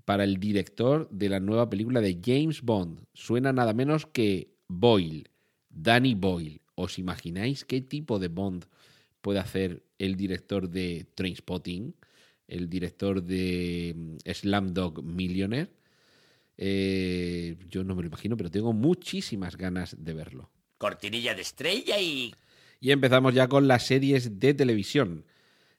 para 0.06 0.24
el 0.24 0.38
director 0.38 1.10
de 1.10 1.30
la 1.30 1.40
nueva 1.40 1.70
película 1.70 2.02
de 2.02 2.20
James 2.24 2.62
Bond. 2.62 3.06
Suena 3.14 3.54
nada 3.54 3.74
menos 3.74 4.06
que 4.06 4.56
Boyle, 4.68 5.30
Danny 5.70 6.16
Boyle. 6.16 6.62
¿Os 6.76 6.98
imagináis 6.98 7.66
qué 7.66 7.82
tipo 7.82 8.18
de 8.18 8.28
Bond 8.28 8.66
puede 9.22 9.40
hacer 9.40 9.84
el 10.00 10.16
director 10.16 10.70
de 10.70 11.06
Trainspotting, 11.16 11.96
el 12.48 12.70
director 12.70 13.22
de 13.22 13.94
mm, 13.96 14.32
Slamdog 14.32 15.04
Millionaire? 15.04 15.70
Eh, 16.64 17.58
yo 17.70 17.84
no 17.84 17.96
me 17.96 18.04
lo 18.04 18.08
imagino, 18.08 18.38
pero 18.38 18.52
tengo 18.52 18.72
muchísimas 18.72 19.58
ganas 19.58 19.96
de 19.98 20.14
verlo. 20.14 20.52
Cortinilla 20.78 21.34
de 21.34 21.42
estrella 21.42 22.00
y... 22.00 22.36
Y 22.80 22.92
empezamos 22.92 23.34
ya 23.34 23.48
con 23.48 23.68
las 23.68 23.88
series 23.88 24.40
de 24.40 24.54
televisión. 24.54 25.26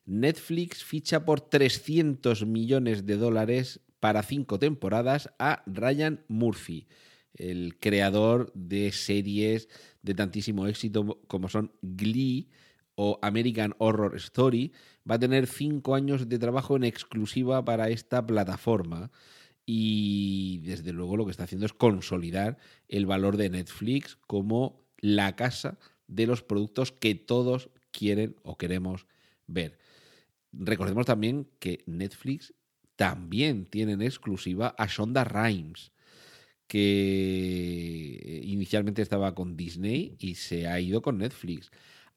Netflix 0.07 0.83
ficha 0.83 1.25
por 1.25 1.41
300 1.41 2.47
millones 2.47 3.07
de 3.07 3.17
dólares 3.17 3.81
para 4.01 4.25
cinco 4.25 4.59
temporadas 4.59 5.31
a 5.39 5.63
Ryan 5.67 6.25
Murphy, 6.27 6.89
el 7.35 7.79
creador 7.79 8.51
de 8.55 8.91
series 8.91 9.69
de 10.03 10.15
tantísimo 10.15 10.67
éxito 10.67 11.21
como 11.29 11.49
son 11.49 11.71
Glee 11.83 12.51
o 12.97 13.21
American 13.23 13.77
Horror 13.79 14.17
Story. 14.17 14.73
Va 15.09 15.15
a 15.15 15.21
tener 15.21 15.47
cinco 15.47 15.95
años 15.95 16.29
de 16.29 16.41
trabajo 16.41 16.75
en 16.75 16.83
exclusiva 16.83 17.65
para 17.65 17.89
esta 17.89 18.27
plataforma 18.27 19.13
y 19.65 20.59
desde 20.65 20.93
luego 20.93 21.17
lo 21.17 21.25
que 21.25 21.31
está 21.31 21.45
haciendo 21.45 21.67
es 21.67 21.73
consolidar 21.73 22.59
el 22.89 23.07
valor 23.07 23.37
de 23.37 23.51
Netflix 23.51 24.17
como 24.27 24.85
la 24.99 25.37
casa 25.37 25.79
de 26.07 26.27
los 26.27 26.43
productos 26.43 26.93
que 26.93 27.15
todos 27.15 27.71
quieren 27.91 28.37
o 28.43 28.57
queremos 28.59 29.07
ver. 29.47 29.79
Recordemos 30.53 31.07
también 31.07 31.49
que 31.59 31.83
Netflix 31.87 32.55
también 32.97 33.67
tiene 33.67 33.93
en 33.93 34.03
exclusiva 34.03 34.75
a 34.79 34.87
Shonda 34.87 35.25
Rhimes, 35.25 35.93
que 36.67 38.41
inicialmente 38.45 39.03
estaba 39.03 39.35
con 39.35 39.57
Disney 39.57 40.17
y 40.19 40.37
se 40.37 40.67
ha 40.67 40.81
ido 40.81 41.03
con 41.03 41.19
Netflix. 41.19 41.71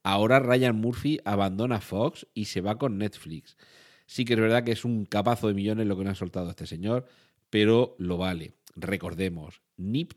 Ahora 0.04 0.40
Ryan 0.40 0.76
Murphy 0.76 1.20
abandona 1.26 1.82
Fox 1.82 2.28
y 2.34 2.46
se 2.46 2.62
va 2.62 2.78
con 2.78 2.98
Netflix. 2.98 3.58
Sí 4.06 4.24
que 4.24 4.34
es 4.34 4.40
verdad 4.40 4.64
que 4.64 4.72
es 4.72 4.86
un 4.86 5.06
capazo 5.06 5.48
de 5.48 5.56
millones 5.56 5.88
lo 5.88 5.98
que 5.98 6.04
nos 6.04 6.12
ha 6.14 6.16
soltado 6.16 6.50
este 6.50 6.68
señor, 6.68 7.08
pero 7.50 7.96
lo 8.00 8.18
vale. 8.18 8.54
Recordemos, 8.76 9.62
Nip 9.78 10.14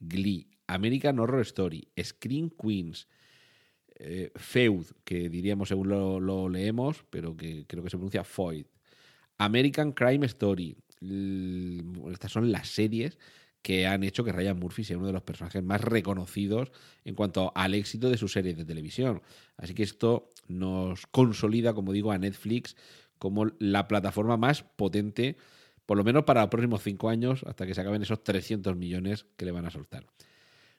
Glee, 0.00 0.48
American 0.66 1.18
Horror 1.18 1.42
Story, 1.42 1.88
Screen 2.00 2.50
Queens, 2.50 3.08
eh, 3.96 4.32
Feud, 4.34 4.86
que 5.04 5.28
diríamos 5.28 5.68
según 5.68 5.88
lo, 5.88 6.48
leemos, 6.48 7.04
pero 7.10 7.36
que 7.36 7.66
creo 7.66 7.82
que 7.82 7.90
se 7.90 7.96
pronuncia 7.96 8.24
Foyd, 8.24 8.66
American 9.38 9.92
Crime 9.92 10.26
Story. 10.26 10.76
Estas 12.10 12.32
son 12.32 12.50
las 12.50 12.68
series 12.68 13.18
que 13.62 13.86
han 13.86 14.02
hecho 14.02 14.24
que 14.24 14.32
Ryan 14.32 14.58
Murphy 14.58 14.84
sea 14.84 14.98
uno 14.98 15.06
de 15.06 15.12
los 15.12 15.22
personajes 15.22 15.62
más 15.62 15.80
reconocidos 15.80 16.70
en 17.04 17.14
cuanto 17.14 17.52
al 17.54 17.74
éxito 17.74 18.10
de 18.10 18.18
sus 18.18 18.32
series 18.32 18.56
de 18.56 18.64
televisión. 18.64 19.22
Así 19.56 19.74
que 19.74 19.82
esto 19.82 20.28
nos 20.48 21.06
consolida, 21.06 21.72
como 21.72 21.92
digo, 21.92 22.12
a 22.12 22.18
Netflix 22.18 22.76
como 23.18 23.46
la 23.58 23.88
plataforma 23.88 24.36
más 24.36 24.62
potente 24.62 25.36
por 25.86 25.96
lo 25.96 26.04
menos 26.04 26.24
para 26.24 26.42
los 26.42 26.50
próximos 26.50 26.82
cinco 26.82 27.08
años, 27.08 27.44
hasta 27.46 27.66
que 27.66 27.74
se 27.74 27.80
acaben 27.80 28.02
esos 28.02 28.22
300 28.24 28.76
millones 28.76 29.26
que 29.36 29.44
le 29.44 29.52
van 29.52 29.66
a 29.66 29.70
soltar. 29.70 30.06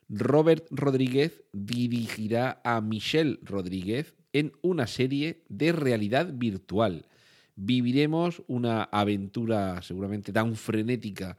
Robert 0.09 0.67
Rodríguez 0.69 1.43
dirigirá 1.51 2.61
a 2.63 2.81
Michelle 2.81 3.39
Rodríguez 3.41 4.15
en 4.33 4.51
una 4.61 4.87
serie 4.87 5.43
de 5.49 5.71
realidad 5.71 6.31
virtual. 6.33 7.07
Viviremos 7.55 8.43
una 8.47 8.83
aventura 8.83 9.81
seguramente 9.81 10.33
tan 10.33 10.55
frenética 10.55 11.37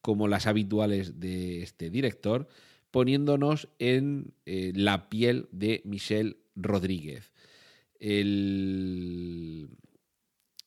como 0.00 0.28
las 0.28 0.46
habituales 0.46 1.20
de 1.20 1.62
este 1.62 1.90
director, 1.90 2.48
poniéndonos 2.90 3.68
en 3.78 4.32
eh, 4.46 4.72
la 4.74 5.08
piel 5.08 5.48
de 5.52 5.82
Michelle 5.84 6.38
Rodríguez. 6.56 7.32
El, 8.00 9.68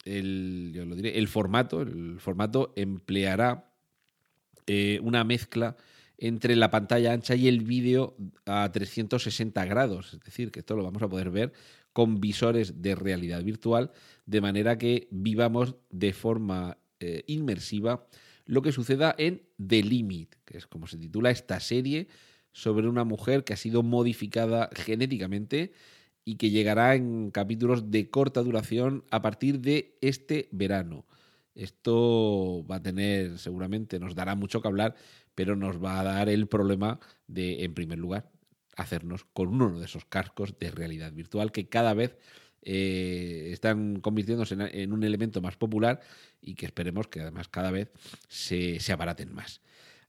el, 0.06 0.72
yo 0.74 0.86
lo 0.86 0.96
diré, 0.96 1.18
el 1.18 1.28
formato, 1.28 1.82
el 1.82 2.20
formato 2.20 2.74
empleará 2.76 3.72
eh, 4.68 5.00
una 5.04 5.24
mezcla 5.24 5.78
entre 6.18 6.56
la 6.56 6.70
pantalla 6.70 7.14
ancha 7.14 7.36
y 7.36 7.48
el 7.48 7.62
vídeo 7.62 8.16
a 8.46 8.72
360 8.72 9.66
grados. 9.66 10.14
Es 10.14 10.20
decir, 10.22 10.52
que 10.52 10.60
esto 10.60 10.76
lo 10.76 10.84
vamos 10.84 11.02
a 11.02 11.10
poder 11.10 11.32
ver 11.32 11.52
con 11.94 12.22
visores 12.22 12.82
de 12.82 12.96
realidad 12.96 13.44
virtual, 13.44 13.92
de 14.26 14.42
manera 14.42 14.78
que 14.78 15.08
vivamos 15.12 15.76
de 15.90 16.14
forma 16.14 16.78
eh, 17.00 17.24
inmersiva 17.28 18.08
lo 18.46 18.62
que 18.62 18.72
suceda 18.72 19.16
en 19.18 19.44
The 19.66 19.84
Limit, 19.84 20.36
que 20.46 20.58
es 20.58 20.68
como 20.68 20.88
se 20.88 20.98
titula 20.98 21.32
esta 21.32 21.60
serie 21.60 22.08
sobre 22.52 22.88
una 22.88 23.04
mujer 23.04 23.44
que 23.44 23.54
ha 23.54 23.58
sido 23.58 23.82
modificada 23.82 24.70
genéticamente 24.74 25.72
y 26.24 26.36
que 26.36 26.50
llegará 26.50 26.96
en 26.96 27.32
capítulos 27.32 27.92
de 27.92 28.10
corta 28.10 28.42
duración 28.42 29.04
a 29.10 29.22
partir 29.22 29.60
de 29.60 29.98
este 30.02 30.48
verano. 30.52 31.06
Esto 31.56 32.66
va 32.70 32.78
a 32.78 32.84
tener, 32.84 33.38
seguramente, 33.38 34.00
nos 34.00 34.16
dará 34.16 34.36
mucho 34.36 34.62
que 34.62 34.68
hablar, 34.68 34.96
pero 35.36 35.56
nos 35.56 35.84
va 35.84 36.00
a 36.00 36.04
dar 36.04 36.30
el 36.30 36.48
problema 36.48 37.00
de, 37.28 37.64
en 37.64 37.74
primer 37.74 38.00
lugar, 38.00 38.30
hacernos 38.78 39.26
con 39.34 39.50
uno 39.50 39.80
de 39.80 39.86
esos 39.86 40.06
cascos 40.06 40.58
de 40.60 40.72
realidad 40.72 41.12
virtual 41.12 41.52
que 41.52 41.68
cada 41.68 41.94
vez 41.94 42.18
eh, 42.62 43.50
están 43.52 44.00
convirtiéndose 44.00 44.56
en, 44.56 44.94
un 44.94 45.04
elemento 45.04 45.42
más 45.42 45.58
popular 45.58 46.00
y 46.42 46.56
que 46.56 46.68
esperemos 46.68 47.08
que 47.08 47.22
además 47.22 47.48
cada 47.48 47.72
vez 47.72 47.92
se, 48.28 48.80
se 48.80 48.94
abaraten 48.94 49.34
más. 49.34 49.62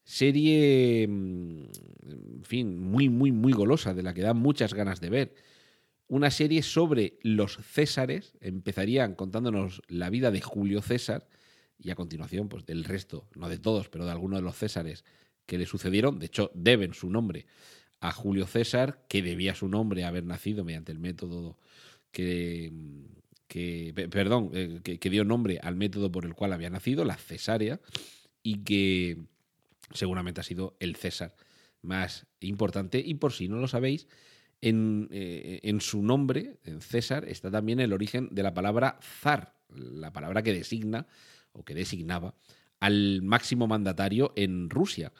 Serie, 0.04 1.06
mm, 1.08 1.62
en 2.04 2.44
fin, 2.44 2.78
muy, 2.78 3.08
muy, 3.08 3.32
muy 3.32 3.52
golosa, 3.52 3.94
de 3.94 4.02
la 4.02 4.14
que 4.14 4.22
da 4.22 4.34
muchas 4.34 4.74
ganas 4.74 5.00
de 5.00 5.10
ver 5.10 5.34
una 6.12 6.30
serie 6.30 6.62
sobre 6.62 7.18
los 7.22 7.56
Césares. 7.56 8.34
Empezarían 8.42 9.14
contándonos 9.14 9.80
la 9.88 10.10
vida 10.10 10.30
de 10.30 10.42
Julio 10.42 10.82
César 10.82 11.26
y 11.78 11.88
a 11.88 11.94
continuación, 11.94 12.50
pues 12.50 12.66
del 12.66 12.84
resto, 12.84 13.26
no 13.34 13.48
de 13.48 13.56
todos, 13.56 13.88
pero 13.88 14.04
de 14.04 14.10
algunos 14.10 14.40
de 14.40 14.42
los 14.42 14.54
Césares 14.54 15.06
que 15.46 15.56
le 15.56 15.64
sucedieron. 15.64 16.18
De 16.18 16.26
hecho, 16.26 16.50
deben 16.52 16.92
su 16.92 17.08
nombre 17.08 17.46
a 18.00 18.12
Julio 18.12 18.46
César, 18.46 19.06
que 19.08 19.22
debía 19.22 19.54
su 19.54 19.68
nombre 19.68 20.04
haber 20.04 20.24
nacido 20.24 20.64
mediante 20.64 20.92
el 20.92 20.98
método 20.98 21.56
que, 22.10 22.70
perdón, 24.10 24.50
eh, 24.52 24.80
que, 24.84 24.98
que 24.98 25.08
dio 25.08 25.24
nombre 25.24 25.60
al 25.62 25.76
método 25.76 26.12
por 26.12 26.26
el 26.26 26.34
cual 26.34 26.52
había 26.52 26.68
nacido, 26.68 27.06
la 27.06 27.16
cesárea, 27.16 27.80
y 28.42 28.64
que 28.64 29.16
seguramente 29.94 30.42
ha 30.42 30.44
sido 30.44 30.76
el 30.78 30.94
César 30.94 31.34
más 31.80 32.26
importante. 32.40 33.02
Y 33.02 33.14
por 33.14 33.32
si 33.32 33.48
no 33.48 33.56
lo 33.56 33.66
sabéis, 33.66 34.08
eh, 34.62 35.60
en, 35.64 35.80
su 35.80 36.02
nombre, 36.02 36.58
en 36.64 36.80
César, 36.80 37.24
está 37.28 37.50
también 37.50 37.80
el 37.80 37.92
origen 37.92 38.28
de 38.30 38.44
la 38.44 38.54
palabra 38.54 38.98
zar, 39.02 39.56
la 39.68 40.12
palabra 40.12 40.42
que 40.42 40.52
designa 40.52 41.06
o 41.52 41.64
que 41.64 41.74
designaba 41.74 42.34
al 42.78 43.22
máximo 43.22 43.66
mandatario 43.66 44.32
en 44.36 44.70
Rusia. 44.70 45.12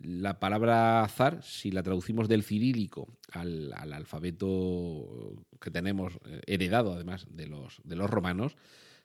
La 0.00 0.40
palabra 0.40 1.06
zar, 1.08 1.42
si 1.42 1.70
la 1.70 1.82
traducimos 1.82 2.28
del 2.28 2.42
cirílico 2.42 3.08
al, 3.32 3.72
alfabeto 3.72 5.34
que 5.60 5.70
tenemos 5.70 6.14
eh, 6.24 6.40
heredado 6.46 6.94
además 6.94 7.26
de 7.30 7.46
los, 7.46 7.80
de 7.84 7.96
los 7.96 8.08
romanos, 8.08 8.56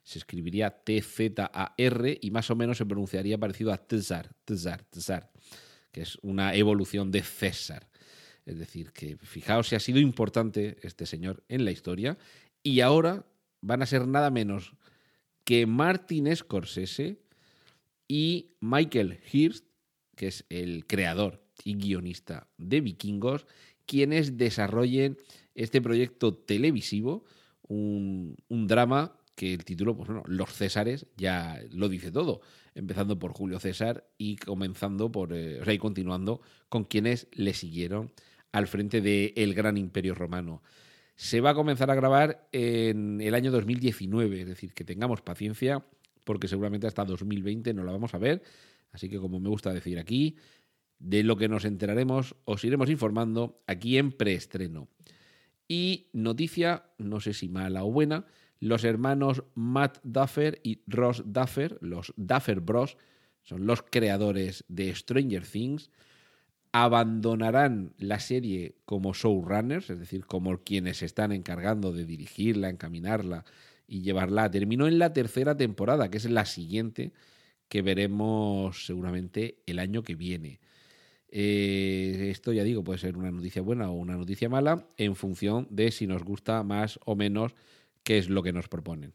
se 0.02 0.18
escribiría 0.18 0.70
T-Z-A-R 0.70 2.18
y 2.22 2.30
más 2.30 2.50
o 2.50 2.56
menos 2.56 2.78
se 2.78 2.86
pronunciaría 2.86 3.38
parecido 3.38 3.72
a 3.72 3.78
Tsar, 3.78 4.30
Tsar, 4.44 4.84
Tsar, 4.84 5.30
que 5.90 6.02
es 6.02 6.18
una 6.22 6.54
evolución 6.54 7.10
de 7.10 7.22
César. 7.22 7.88
Es 8.46 8.58
decir, 8.58 8.92
que 8.92 9.16
fijaos 9.18 9.68
si 9.68 9.76
ha 9.76 9.80
sido 9.80 9.98
importante 9.98 10.76
este 10.82 11.06
señor 11.06 11.42
en 11.48 11.64
la 11.64 11.70
historia 11.70 12.18
y 12.62 12.80
ahora 12.80 13.26
van 13.60 13.82
a 13.82 13.86
ser 13.86 14.06
nada 14.06 14.30
menos 14.30 14.74
que 15.44 15.66
Martin 15.66 16.34
Scorsese 16.34 17.18
y 18.08 18.56
Michael 18.60 19.20
Hirst, 19.32 19.66
que 20.16 20.28
es 20.28 20.44
el 20.48 20.86
creador 20.86 21.42
y 21.64 21.74
guionista 21.74 22.48
de 22.58 22.80
Vikingos, 22.80 23.46
quienes 23.86 24.36
desarrollen 24.36 25.18
este 25.54 25.80
proyecto 25.80 26.34
televisivo, 26.34 27.24
un, 27.68 28.36
drama 28.48 29.16
que 29.34 29.52
el 29.52 29.64
título, 29.64 29.96
pues 29.96 30.08
bueno, 30.08 30.22
Los 30.26 30.52
Césares 30.52 31.06
ya 31.16 31.60
lo 31.70 31.88
dice 31.88 32.10
todo, 32.12 32.40
empezando 32.74 33.18
por 33.18 33.32
Julio 33.32 33.58
César 33.58 34.08
y 34.16 34.36
comenzando 34.36 35.10
por, 35.10 35.32
eh, 35.32 35.60
o 35.60 35.64
sea, 35.64 35.74
y 35.74 35.78
continuando 35.78 36.40
con 36.68 36.84
quienes 36.84 37.28
le 37.32 37.52
siguieron 37.54 38.12
al 38.54 38.68
frente 38.68 39.00
del 39.00 39.52
gran 39.52 39.76
imperio 39.76 40.14
romano. 40.14 40.62
Se 41.16 41.40
va 41.40 41.50
a 41.50 41.54
comenzar 41.54 41.90
a 41.90 41.96
grabar 41.96 42.48
en 42.52 43.20
el 43.20 43.34
año 43.34 43.50
2019, 43.50 44.42
es 44.42 44.46
decir, 44.46 44.74
que 44.74 44.84
tengamos 44.84 45.22
paciencia 45.22 45.84
porque 46.22 46.46
seguramente 46.46 46.86
hasta 46.86 47.04
2020 47.04 47.74
no 47.74 47.82
la 47.82 47.90
vamos 47.90 48.14
a 48.14 48.18
ver. 48.18 48.42
Así 48.92 49.08
que 49.08 49.18
como 49.18 49.40
me 49.40 49.48
gusta 49.48 49.72
decir 49.72 49.98
aquí, 49.98 50.36
de 51.00 51.24
lo 51.24 51.36
que 51.36 51.48
nos 51.48 51.64
enteraremos 51.64 52.36
os 52.44 52.62
iremos 52.62 52.88
informando 52.90 53.60
aquí 53.66 53.98
en 53.98 54.12
preestreno. 54.12 54.88
Y 55.66 56.06
noticia, 56.12 56.84
no 56.98 57.18
sé 57.18 57.34
si 57.34 57.48
mala 57.48 57.82
o 57.82 57.90
buena, 57.90 58.24
los 58.60 58.84
hermanos 58.84 59.42
Matt 59.56 59.98
Duffer 60.04 60.60
y 60.62 60.80
Ross 60.86 61.24
Duffer, 61.26 61.76
los 61.80 62.14
Duffer 62.16 62.60
Bros, 62.60 62.98
son 63.42 63.66
los 63.66 63.82
creadores 63.82 64.64
de 64.68 64.94
Stranger 64.94 65.44
Things, 65.44 65.90
abandonarán 66.74 67.94
la 67.98 68.18
serie 68.18 68.74
como 68.84 69.14
showrunners, 69.14 69.90
es 69.90 70.00
decir, 70.00 70.26
como 70.26 70.58
quienes 70.64 70.96
se 70.96 71.06
están 71.06 71.30
encargando 71.30 71.92
de 71.92 72.04
dirigirla, 72.04 72.68
encaminarla 72.68 73.44
y 73.86 74.02
llevarla 74.02 74.42
a 74.42 74.50
término 74.50 74.88
en 74.88 74.98
la 74.98 75.12
tercera 75.12 75.56
temporada, 75.56 76.10
que 76.10 76.18
es 76.18 76.28
la 76.28 76.46
siguiente 76.46 77.12
que 77.68 77.80
veremos 77.80 78.86
seguramente 78.86 79.62
el 79.66 79.78
año 79.78 80.02
que 80.02 80.16
viene. 80.16 80.58
Eh, 81.28 82.30
esto 82.32 82.52
ya 82.52 82.64
digo, 82.64 82.82
puede 82.82 82.98
ser 82.98 83.16
una 83.16 83.30
noticia 83.30 83.62
buena 83.62 83.88
o 83.88 83.92
una 83.92 84.16
noticia 84.16 84.48
mala 84.48 84.88
en 84.96 85.14
función 85.14 85.68
de 85.70 85.92
si 85.92 86.08
nos 86.08 86.24
gusta 86.24 86.64
más 86.64 86.98
o 87.04 87.14
menos 87.14 87.54
qué 88.02 88.18
es 88.18 88.28
lo 88.28 88.42
que 88.42 88.52
nos 88.52 88.66
proponen. 88.66 89.14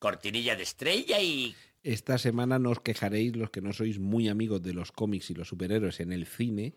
Cortinilla 0.00 0.56
de 0.56 0.64
estrella 0.64 1.20
y... 1.22 1.54
Esta 1.86 2.18
semana 2.18 2.58
nos 2.58 2.80
quejaréis 2.80 3.36
los 3.36 3.50
que 3.50 3.60
no 3.60 3.72
sois 3.72 4.00
muy 4.00 4.26
amigos 4.26 4.60
de 4.60 4.74
los 4.74 4.90
cómics 4.90 5.30
y 5.30 5.34
los 5.34 5.46
superhéroes 5.46 6.00
en 6.00 6.10
el 6.10 6.26
cine, 6.26 6.74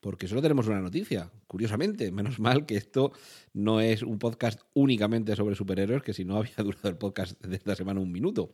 porque 0.00 0.26
solo 0.26 0.42
tenemos 0.42 0.66
una 0.66 0.80
noticia, 0.80 1.30
curiosamente. 1.46 2.10
Menos 2.10 2.40
mal 2.40 2.66
que 2.66 2.74
esto 2.74 3.12
no 3.52 3.80
es 3.80 4.02
un 4.02 4.18
podcast 4.18 4.60
únicamente 4.74 5.36
sobre 5.36 5.54
superhéroes, 5.54 6.02
que 6.02 6.14
si 6.14 6.24
no 6.24 6.36
había 6.36 6.56
durado 6.64 6.88
el 6.88 6.96
podcast 6.96 7.40
de 7.40 7.54
esta 7.54 7.76
semana 7.76 8.00
un 8.00 8.10
minuto. 8.10 8.52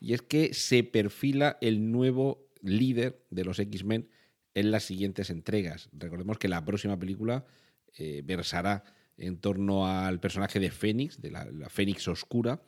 Y 0.00 0.14
es 0.14 0.22
que 0.22 0.54
se 0.54 0.82
perfila 0.82 1.58
el 1.60 1.92
nuevo 1.92 2.48
líder 2.62 3.22
de 3.28 3.44
los 3.44 3.58
X-Men 3.58 4.08
en 4.54 4.70
las 4.70 4.84
siguientes 4.84 5.28
entregas. 5.28 5.90
Recordemos 5.92 6.38
que 6.38 6.48
la 6.48 6.64
próxima 6.64 6.98
película 6.98 7.44
eh, 7.98 8.22
versará 8.24 8.82
en 9.18 9.36
torno 9.36 9.86
al 9.86 10.20
personaje 10.20 10.58
de 10.58 10.70
Fénix, 10.70 11.20
de 11.20 11.30
la, 11.30 11.44
la 11.44 11.68
Fénix 11.68 12.08
Oscura, 12.08 12.62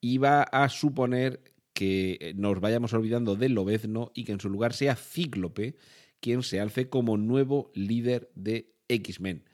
y 0.00 0.18
va 0.18 0.42
a 0.42 0.68
suponer 0.68 1.54
que 1.76 2.32
nos 2.36 2.58
vayamos 2.58 2.94
olvidando 2.94 3.36
del 3.36 3.52
Lobezno 3.52 4.10
y 4.14 4.24
que 4.24 4.32
en 4.32 4.40
su 4.40 4.48
lugar 4.48 4.72
sea 4.72 4.96
Cíclope 4.96 5.76
quien 6.20 6.42
se 6.42 6.58
alce 6.58 6.88
como 6.88 7.18
nuevo 7.18 7.70
líder 7.74 8.30
de 8.34 8.72
X-Men. 8.88 9.44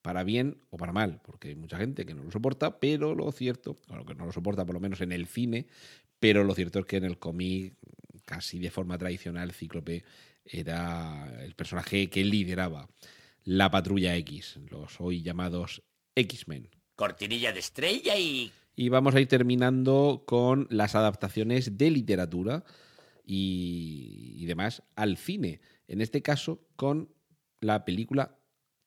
Para 0.00 0.22
bien 0.22 0.58
o 0.70 0.76
para 0.76 0.92
mal, 0.92 1.20
porque 1.24 1.48
hay 1.48 1.56
mucha 1.56 1.78
gente 1.78 2.06
que 2.06 2.14
no 2.14 2.22
lo 2.22 2.30
soporta, 2.30 2.78
pero 2.78 3.16
lo 3.16 3.30
cierto, 3.32 3.80
bueno, 3.88 4.04
que 4.04 4.14
no 4.14 4.26
lo 4.26 4.32
soporta 4.32 4.64
por 4.64 4.74
lo 4.74 4.80
menos 4.80 5.00
en 5.00 5.10
el 5.10 5.26
cine, 5.26 5.66
pero 6.20 6.44
lo 6.44 6.54
cierto 6.54 6.78
es 6.78 6.86
que 6.86 6.98
en 6.98 7.04
el 7.04 7.18
cómic, 7.18 7.74
casi 8.24 8.60
de 8.60 8.70
forma 8.70 8.96
tradicional, 8.96 9.52
Cíclope 9.52 10.04
era 10.44 11.42
el 11.42 11.54
personaje 11.54 12.08
que 12.08 12.24
lideraba 12.24 12.88
la 13.42 13.70
patrulla 13.72 14.16
X, 14.16 14.60
los 14.70 15.00
hoy 15.00 15.22
llamados 15.22 15.82
X-Men. 16.14 16.68
Cortinilla 16.94 17.52
de 17.52 17.58
estrella 17.58 18.16
y... 18.16 18.52
Y 18.74 18.88
vamos 18.88 19.14
a 19.14 19.20
ir 19.20 19.28
terminando 19.28 20.24
con 20.26 20.66
las 20.70 20.94
adaptaciones 20.94 21.76
de 21.76 21.90
literatura 21.90 22.64
y, 23.24 24.44
demás 24.46 24.82
al 24.96 25.16
cine. 25.16 25.60
En 25.88 26.00
este 26.00 26.22
caso, 26.22 26.66
con 26.76 27.10
la 27.60 27.84
película 27.84 28.38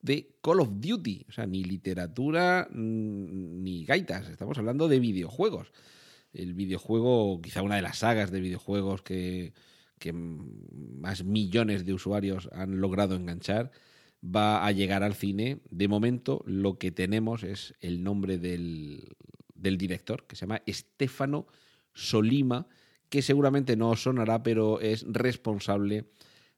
de 0.02 0.38
Call 0.42 0.60
of 0.60 0.70
Duty. 0.74 1.26
O 1.30 1.32
sea, 1.32 1.46
ni 1.46 1.64
literatura 1.64 2.68
ni 2.72 3.86
gaitas. 3.86 4.30
Estamos 4.30 4.58
hablando 4.58 4.88
de 4.88 5.00
videojuegos. 5.00 5.72
El 6.34 6.54
videojuego, 6.54 7.42
quizá 7.42 7.62
una 7.62 7.78
de 7.78 7.82
las 7.82 8.00
sagas 8.00 8.32
de 8.32 8.42
videojuegos 8.42 9.02
que, 9.02 9.54
que 10.00 10.14
más 10.14 11.24
millones 11.24 11.86
de 11.86 11.94
usuarios 11.94 12.50
han 12.52 12.82
logrado 12.82 13.16
enganchar, 13.16 13.72
va 14.24 14.66
a 14.66 14.72
llegar 14.72 15.04
al 15.04 15.14
cine. 15.14 15.62
De 15.70 15.88
momento, 15.88 16.44
lo 16.46 16.78
que 16.78 16.92
tenemos 16.92 17.44
es 17.44 17.74
el 17.80 18.04
nombre 18.04 18.38
del, 18.38 19.16
del 19.66 19.78
director, 19.78 20.26
que 20.28 20.36
se 20.36 20.42
llama 20.42 20.62
Stefano 20.70 21.48
Solima, 21.94 22.68
que 23.10 23.22
seguramente 23.22 23.76
no 23.76 23.90
os 23.90 24.04
sonará, 24.04 24.44
pero 24.44 24.80
es 24.80 25.06
responsable 25.08 26.06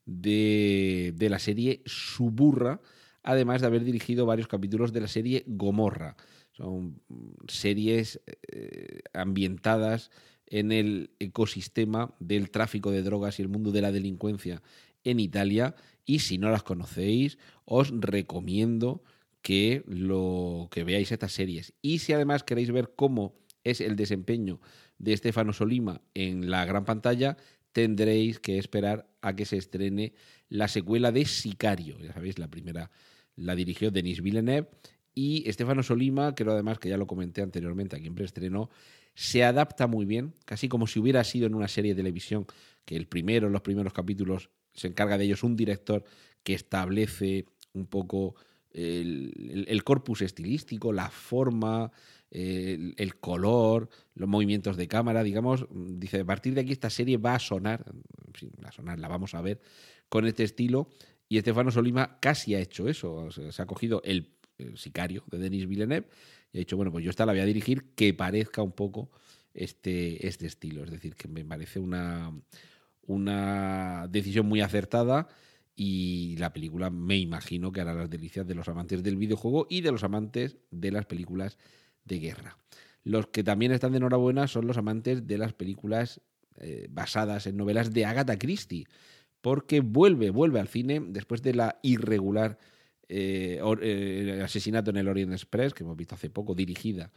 de, 0.06 1.14
de, 1.16 1.30
la 1.30 1.40
serie 1.40 1.82
Suburra, 1.86 2.82
además 3.24 3.62
de 3.62 3.68
haber 3.68 3.84
dirigido 3.84 4.26
varios 4.26 4.48
capítulos 4.48 4.94
de 4.94 5.02
la 5.02 5.08
serie 5.08 5.44
Gomorra. 5.48 6.16
Son 6.52 7.02
series 7.48 8.22
eh, 8.26 9.02
ambientadas 9.14 10.12
en 10.48 10.72
el 10.72 11.12
ecosistema 11.20 12.16
del 12.20 12.50
tráfico 12.50 12.92
de 12.92 13.04
drogas 13.04 13.40
y 13.40 13.44
el 13.44 13.50
mundo 13.50 13.72
de 13.72 13.82
la 13.82 13.92
delincuencia 13.92 14.62
en 15.04 15.20
Italia. 15.20 15.76
Y 16.06 16.20
si 16.20 16.38
no 16.38 16.50
las 16.50 16.64
conocéis, 16.64 17.38
os 17.66 17.92
recomiendo 17.92 19.04
que, 19.42 19.84
lo, 19.88 20.70
que 20.72 20.84
veáis 20.84 21.12
estas 21.12 21.32
series. 21.32 21.74
Y 21.82 22.00
si 22.00 22.14
además 22.14 22.44
queréis 22.44 22.72
ver 22.72 22.94
cómo 22.96 23.36
es 23.64 23.82
el 23.82 23.96
desempeño 23.96 24.60
de 24.98 25.14
Estefano 25.14 25.54
Solima 25.54 26.02
en 26.14 26.50
la 26.50 26.66
gran 26.66 26.86
pantalla, 26.86 27.38
tendréis 27.72 28.40
que 28.40 28.58
esperar 28.58 29.08
a 29.22 29.36
que 29.36 29.46
se 29.46 29.58
estrene 29.58 30.14
la 30.50 30.68
secuela 30.68 31.12
de 31.12 31.26
Sicario. 31.26 32.00
Ya 32.00 32.14
sabéis, 32.14 32.40
la 32.40 32.50
primera 32.50 32.92
la 33.36 33.56
dirigió 33.56 33.92
Denis 33.92 34.22
Villeneuve 34.22 34.70
y 35.14 35.48
Estefano 35.50 35.84
Solima, 35.84 36.36
creo 36.36 36.54
además 36.54 36.80
que 36.80 36.90
ya 36.90 36.98
lo 36.98 37.08
comenté 37.08 37.42
anteriormente 37.42 37.96
aquí 37.96 38.08
en 38.08 38.16
preestreno, 38.16 38.70
se 39.14 39.44
adapta 39.44 39.88
muy 39.88 40.06
bien, 40.06 40.34
casi 40.46 40.70
como 40.70 40.86
si 40.86 41.00
hubiera 41.00 41.24
sido 41.24 41.48
en 41.48 41.56
una 41.56 41.68
serie 41.68 41.94
de 41.94 42.02
televisión, 42.02 42.46
que 42.86 42.96
el 42.96 43.08
primero, 43.08 43.50
los 43.50 43.62
primeros 43.62 43.94
capítulos, 43.94 44.50
se 44.74 44.88
encarga 44.88 45.18
de 45.18 45.26
ellos 45.26 45.44
un 45.44 45.56
director 45.56 46.04
que 46.44 46.54
establece 46.54 47.46
un 47.74 47.88
poco 47.88 48.36
el, 48.78 49.84
corpus 49.84 50.22
estilístico, 50.22 50.94
la 50.94 51.10
forma, 51.10 51.92
el, 52.30 53.16
color, 53.20 53.90
los 54.14 54.30
movimientos 54.30 54.78
de 54.78 54.88
cámara, 54.88 55.24
digamos, 55.24 55.66
dice, 55.72 56.20
a 56.20 56.26
partir 56.26 56.54
de 56.54 56.62
aquí 56.62 56.72
esta 56.72 56.90
serie 56.90 57.18
va 57.18 57.36
a 57.36 57.40
sonar, 57.40 57.84
sonar, 58.72 59.00
la 59.00 59.08
vamos 59.08 59.34
a 59.34 59.42
ver 59.42 59.60
con 60.10 60.26
este 60.28 60.44
estilo, 60.44 60.90
y 61.28 61.38
Estefano 61.38 61.72
Solima 61.72 62.20
casi 62.20 62.56
ha 62.56 62.60
hecho 62.60 62.88
eso, 62.88 63.30
se 63.32 63.62
ha 63.62 63.66
cogido 63.66 64.02
el, 64.06 64.30
el, 64.58 64.78
sicario 64.78 65.24
de 65.28 65.40
Denis 65.40 65.68
Villeneuve 65.68 66.08
y 66.54 66.58
ha 66.58 66.60
dicho, 66.60 66.78
bueno, 66.78 66.92
pues 66.92 67.04
yo 67.04 67.10
esta 67.10 67.26
la 67.26 67.34
voy 67.34 67.42
a 67.42 67.46
dirigir 67.46 67.96
que 67.96 68.14
parezca 68.14 68.62
un 68.62 68.72
poco 68.72 69.10
este, 69.54 70.26
este 70.28 70.46
estilo, 70.46 70.84
es 70.84 70.92
decir, 70.92 71.16
que 71.16 71.28
me 71.28 71.44
parece 71.44 71.80
una, 71.80 72.32
una 73.08 74.08
decisión 74.08 74.46
muy 74.46 74.62
acertada 74.62 75.28
y 75.80 76.36
la 76.38 76.52
película 76.52 76.90
me 76.90 77.18
imagino 77.18 77.72
que 77.72 77.82
hará 77.82 77.94
las 77.94 78.10
delicias 78.10 78.48
de 78.48 78.56
los 78.56 78.68
amantes 78.68 79.04
del 79.04 79.16
videojuego 79.16 79.68
y 79.70 79.82
de 79.82 79.92
los 79.92 80.04
amantes 80.04 80.58
de 80.72 80.92
las 80.92 81.06
películas 81.06 81.60
de 82.04 82.18
guerra. 82.18 82.58
Los 83.04 83.28
que 83.28 83.44
también 83.44 83.72
están 83.72 83.92
de 83.92 83.98
enhorabuena 83.98 84.48
son 84.48 84.66
los 84.66 84.78
amantes 84.78 85.28
de 85.28 85.38
las 85.38 85.54
películas 85.54 86.20
eh, 86.60 86.88
basadas 86.90 87.46
en 87.46 87.58
novelas 87.58 87.94
de 87.94 88.06
Agatha 88.06 88.40
Christie, 88.40 88.88
porque 89.40 89.82
vuelve, 89.82 90.32
vuelve 90.32 90.60
al 90.60 90.68
cine 90.68 91.00
después 91.00 91.44
de 91.44 91.54
la 91.54 91.80
irregular 91.84 92.58
eh, 93.08 93.62
eh, 93.82 94.42
asesinato 94.44 94.90
en 94.90 94.98
el 94.98 95.08
Orient 95.08 95.32
Express, 95.32 95.76
que 95.76 95.84
hemos 95.84 95.96
visto 95.96 96.16
hace 96.16 96.32
poco, 96.32 96.56
dirigida 96.56 97.12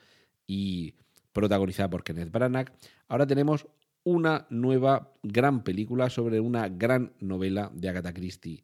y 0.46 0.94
protagonizada 1.32 1.88
por 1.88 2.04
Kenneth 2.04 2.30
Branagh. 2.30 2.70
Ahora 3.08 3.26
tenemos 3.26 3.66
una 4.04 4.46
nueva 4.50 5.12
gran 5.22 5.62
película 5.62 6.10
sobre 6.10 6.40
una 6.40 6.68
gran 6.68 7.12
novela 7.20 7.70
de 7.74 7.88
Agatha 7.88 8.12
Christie, 8.12 8.62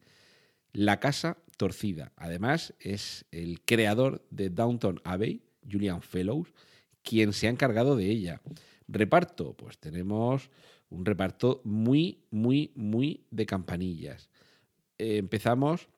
La 0.73 0.99
Casa 0.99 1.37
Torcida. 1.57 2.11
Además, 2.15 2.73
es 2.79 3.25
el 3.31 3.61
creador 3.61 4.25
de 4.29 4.49
Downton 4.49 5.01
Abbey, 5.03 5.43
Julian 5.69 6.01
Fellows, 6.01 6.53
quien 7.03 7.33
se 7.33 7.47
ha 7.47 7.51
encargado 7.51 7.95
de 7.95 8.09
ella. 8.09 8.41
Reparto, 8.87 9.53
pues 9.53 9.77
tenemos 9.77 10.49
un 10.89 11.05
reparto 11.05 11.61
muy, 11.63 12.23
muy, 12.31 12.71
muy 12.75 13.25
de 13.31 13.45
campanillas. 13.45 14.29
Eh, 14.97 15.17
empezamos 15.17 15.89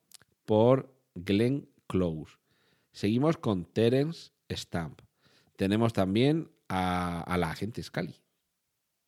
por 0.46 0.94
Glenn 1.16 1.68
Close. 1.88 2.38
Seguimos 2.92 3.38
con 3.38 3.66
Terence 3.66 4.32
Stamp. 4.50 5.02
Tenemos 5.56 5.94
también 5.94 6.50
a, 6.68 7.22
a 7.22 7.38
la 7.38 7.52
agente 7.52 7.84
Scully 7.84 8.16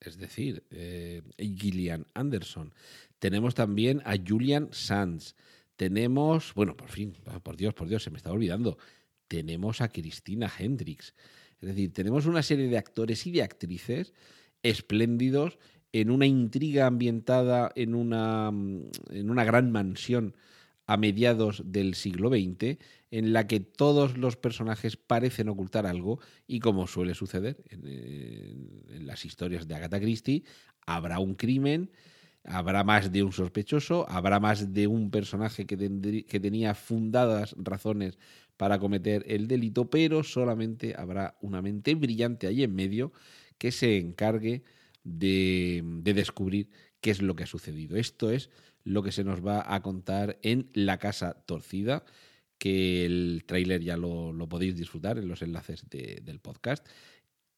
es 0.02 0.18
decir, 0.18 0.64
eh, 0.72 1.22
Gillian 1.38 2.06
Anderson. 2.14 2.74
Tenemos 3.20 3.54
también 3.56 4.02
a 4.04 4.16
Julian 4.18 4.70
Sands. 4.72 5.36
Tenemos, 5.76 6.54
bueno, 6.56 6.76
por 6.76 6.90
fin, 6.90 7.16
por 7.44 7.56
Dios, 7.56 7.74
por 7.74 7.88
Dios, 7.88 8.04
se 8.04 8.12
me 8.12 8.18
está 8.18 8.32
olvidando. 8.32 8.78
Tenemos 9.28 9.80
a 9.82 9.90
Cristina 9.90 10.52
Hendricks. 10.58 11.14
Es 11.62 11.70
decir, 11.70 11.94
tenemos 11.94 12.26
una 12.26 12.42
serie 12.42 12.68
de 12.68 12.78
actores 12.78 13.26
y 13.28 13.32
de 13.32 13.44
actrices 13.44 14.14
espléndidos 14.64 15.60
en 15.94 16.10
una 16.10 16.26
intriga 16.26 16.88
ambientada 16.88 17.72
en 17.76 17.94
una, 17.96 18.48
en 18.48 19.30
una 19.30 19.44
gran 19.44 19.72
mansión 19.72 20.36
a 20.92 20.98
mediados 20.98 21.64
del 21.66 21.96
siglo 21.96 22.30
XX, 22.30 22.78
en 23.12 23.32
la 23.32 23.48
que 23.48 23.62
todos 23.62 24.18
los 24.18 24.36
personajes 24.36 24.98
parecen 24.98 25.48
ocultar 25.48 25.86
algo 25.86 26.20
y 26.48 26.60
como 26.60 26.86
suele 26.86 27.16
suceder 27.16 27.64
en, 27.70 27.88
en, 28.90 29.08
las 29.08 29.24
historias 29.24 29.70
de 29.70 29.76
Agatha 29.76 30.02
Christie, 30.02 30.44
habrá 30.86 31.20
un 31.20 31.36
crimen 31.36 31.92
Habrá 32.44 32.84
más 32.84 33.12
de 33.12 33.22
un 33.22 33.32
sospechoso, 33.32 34.10
habrá 34.10 34.40
más 34.40 34.74
de 34.74 34.88
un 34.88 35.12
personaje 35.12 35.68
que, 35.68 35.78
que 36.28 36.40
tenía 36.40 36.74
fundadas 36.74 37.54
razones 37.56 38.18
para 38.58 38.80
cometer 38.80 39.24
el 39.28 39.48
delito, 39.48 39.92
pero 39.92 40.24
solamente 40.24 40.96
habrá 40.98 41.38
una 41.42 41.62
mente 41.62 41.94
brillante 41.94 42.48
ahí 42.48 42.64
en 42.64 42.74
medio 42.74 43.14
que 43.60 43.72
se 43.72 44.00
encargue 44.00 44.64
de, 45.04 45.84
de 46.02 46.14
descubrir 46.16 46.70
qué 47.00 47.12
es 47.12 47.22
lo 47.22 47.36
que 47.36 47.44
ha 47.44 47.48
sucedido. 47.48 47.96
Esto 47.96 48.32
es 48.32 48.50
lo 48.84 49.04
que 49.04 49.12
se 49.12 49.24
nos 49.24 49.46
va 49.46 49.74
a 49.74 49.82
contar 49.82 50.40
en 50.42 50.70
La 50.74 50.98
Casa 50.98 51.34
Torcida, 51.46 52.04
que 52.58 53.06
el 53.06 53.44
tráiler 53.46 53.82
ya 53.82 53.98
lo, 53.98 54.34
podéis 54.48 54.76
disfrutar 54.76 55.18
en 55.18 55.28
los 55.28 55.42
enlaces 55.42 55.90
de- 55.90 56.22
del 56.24 56.40
podcast. 56.40 56.88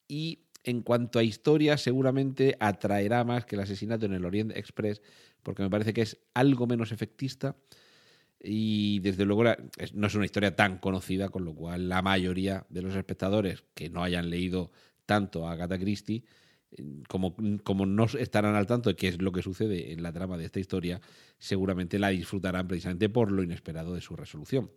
Y 0.07 0.45
en 0.63 0.81
cuanto 0.81 1.19
a 1.19 1.23
historia, 1.23 1.77
seguramente 1.77 2.55
atraerá 2.59 3.23
más 3.23 3.45
que 3.45 3.55
el 3.55 3.61
asesinato 3.61 4.05
en 4.05 4.13
el 4.13 4.23
Orient 4.25 4.55
Express, 4.55 5.01
porque 5.41 5.63
me 5.63 5.69
parece 5.69 5.93
que 5.93 6.01
es 6.01 6.17
algo 6.33 6.67
menos 6.67 6.91
efectista 6.93 7.57
y 8.41 8.99
desde 8.99 9.25
luego 9.25 9.43
no 9.93 10.07
es 10.07 10.15
una 10.15 10.25
historia 10.25 10.55
tan 10.55 10.77
conocida, 10.77 11.29
con 11.29 11.45
lo 11.45 11.53
cual 11.53 11.89
la 11.89 12.01
mayoría 12.01 12.65
de 12.69 12.81
los 12.81 12.95
espectadores 12.95 13.63
que 13.73 13.89
no 13.89 14.03
hayan 14.03 14.29
leído 14.29 14.71
tanto 15.05 15.47
a 15.47 15.53
Agatha 15.53 15.77
Christie, 15.79 16.23
como, 17.07 17.35
como 17.63 17.85
no 17.85 18.05
estarán 18.05 18.55
al 18.55 18.67
tanto 18.67 18.89
de 18.89 18.95
qué 18.95 19.07
es 19.07 19.21
lo 19.21 19.31
que 19.31 19.41
sucede 19.41 19.93
en 19.93 20.03
la 20.03 20.11
trama 20.11 20.37
de 20.37 20.45
esta 20.45 20.59
historia, 20.59 21.01
seguramente 21.37 21.99
la 21.99 22.09
disfrutarán 22.09 22.67
precisamente 22.67 23.09
por 23.09 23.31
lo 23.31 23.43
inesperado 23.43 23.93
de 23.93 24.01
su 24.01 24.15
resolución. 24.15 24.71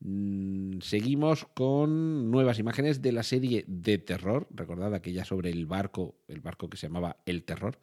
Mm, 0.00 0.80
Seguimos 0.80 1.46
con 1.54 2.30
nuevas 2.30 2.58
imágenes 2.58 3.02
de 3.02 3.12
la 3.12 3.22
serie 3.22 3.64
de 3.66 3.98
terror, 3.98 4.46
recordad 4.50 4.94
aquella 4.94 5.24
sobre 5.24 5.50
el 5.50 5.66
barco, 5.66 6.16
el 6.28 6.40
barco 6.40 6.68
que 6.68 6.76
se 6.76 6.86
llamaba 6.86 7.16
El 7.24 7.44
Terror, 7.44 7.78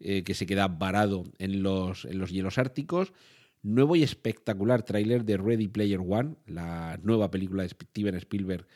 eh, 0.00 0.24
que 0.24 0.34
se 0.34 0.46
queda 0.46 0.68
varado 0.68 1.24
en 1.38 1.62
los, 1.62 2.04
en 2.04 2.18
los 2.18 2.30
hielos 2.30 2.58
árticos. 2.58 3.12
Nuevo 3.62 3.96
y 3.96 4.02
espectacular 4.02 4.82
tráiler 4.82 5.24
de 5.24 5.38
Ready 5.38 5.68
Player 5.68 6.00
One, 6.00 6.34
la 6.46 6.98
nueva 7.02 7.30
película 7.30 7.62
de 7.62 7.70
Steven 7.70 8.16
Spielberg 8.16 8.66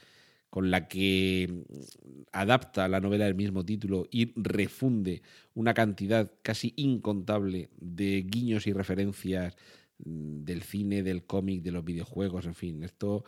con 0.51 0.71
la 0.71 0.89
que 0.89 1.49
mm, 1.51 2.23
adapta 2.33 2.89
la 2.89 3.01
novela 3.01 3.27
del 3.27 3.35
mismo 3.35 3.65
título 3.65 4.07
y 4.11 4.33
refunde 4.41 5.23
una 5.55 5.75
cantidad 5.75 6.31
casi 6.43 6.73
incontable 6.77 7.71
de 7.79 8.23
guiños 8.23 8.67
y 8.67 8.73
referencias 8.73 9.57
mm, 10.05 10.45
del 10.45 10.63
cine, 10.63 11.03
del 11.03 11.25
cómic, 11.25 11.63
de 11.63 11.73
los 11.73 11.85
videojuegos, 11.85 12.47
en 12.47 12.55
fin, 12.55 12.83
esto 12.83 13.25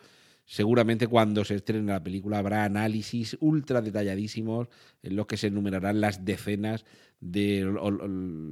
seguramente 0.51 1.07
cuando 1.07 1.45
se 1.45 1.55
estrene 1.55 1.93
la 1.93 2.03
película 2.03 2.39
habrá 2.39 2.65
análisis 2.65 3.37
ultra 3.39 3.81
detalladísimos 3.81 4.67
en 5.01 5.15
los 5.15 5.29
que 5.29 5.37
se 5.37 5.47
enumerarán 5.47 6.01
las 6.01 6.25
decenas 6.25 6.85
de 7.21 7.73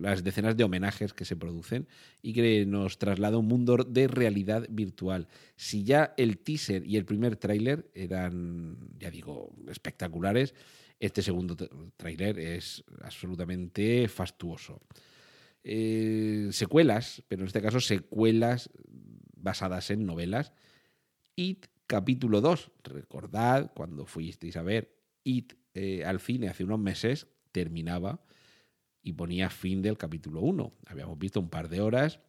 las 0.00 0.22
decenas 0.22 0.56
de 0.56 0.62
homenajes 0.62 1.12
que 1.12 1.24
se 1.24 1.34
producen 1.34 1.88
y 2.22 2.34
que 2.34 2.64
nos 2.66 2.98
traslada 2.98 3.36
un 3.36 3.48
mundo 3.48 3.78
de 3.78 4.06
realidad 4.06 4.64
virtual. 4.70 5.26
Si 5.56 5.82
ya 5.82 6.14
el 6.16 6.38
teaser 6.38 6.86
y 6.86 6.98
el 6.98 7.04
primer 7.04 7.34
tráiler 7.34 7.90
eran, 7.94 8.78
ya 8.96 9.10
digo, 9.10 9.50
espectaculares, 9.68 10.54
este 11.00 11.20
segundo 11.20 11.56
tráiler 11.96 12.38
es 12.38 12.84
absolutamente 13.02 14.06
fastuoso. 14.06 14.80
Eh, 15.64 16.50
secuelas, 16.52 17.24
pero 17.26 17.42
en 17.42 17.48
este 17.48 17.60
caso 17.60 17.80
secuelas 17.80 18.70
basadas 19.34 19.90
en 19.90 20.06
novelas. 20.06 20.52
It 21.34 21.66
capítulo 21.88 22.40
2. 22.40 22.70
Recordad 22.84 23.72
cuando 23.74 24.06
fuisteis 24.06 24.56
a 24.56 24.62
ver 24.62 24.94
It 25.24 25.54
eh, 25.74 26.04
al 26.04 26.20
cine 26.20 26.48
hace 26.48 26.62
unos 26.62 26.78
meses, 26.78 27.26
terminaba 27.50 28.22
y 29.02 29.14
ponía 29.14 29.50
fin 29.50 29.82
del 29.82 29.98
capítulo 29.98 30.40
1. 30.42 30.72
Habíamos 30.86 31.18
visto 31.18 31.40
un 31.40 31.48
par 31.48 31.68
de 31.68 31.80
horas 31.80 32.20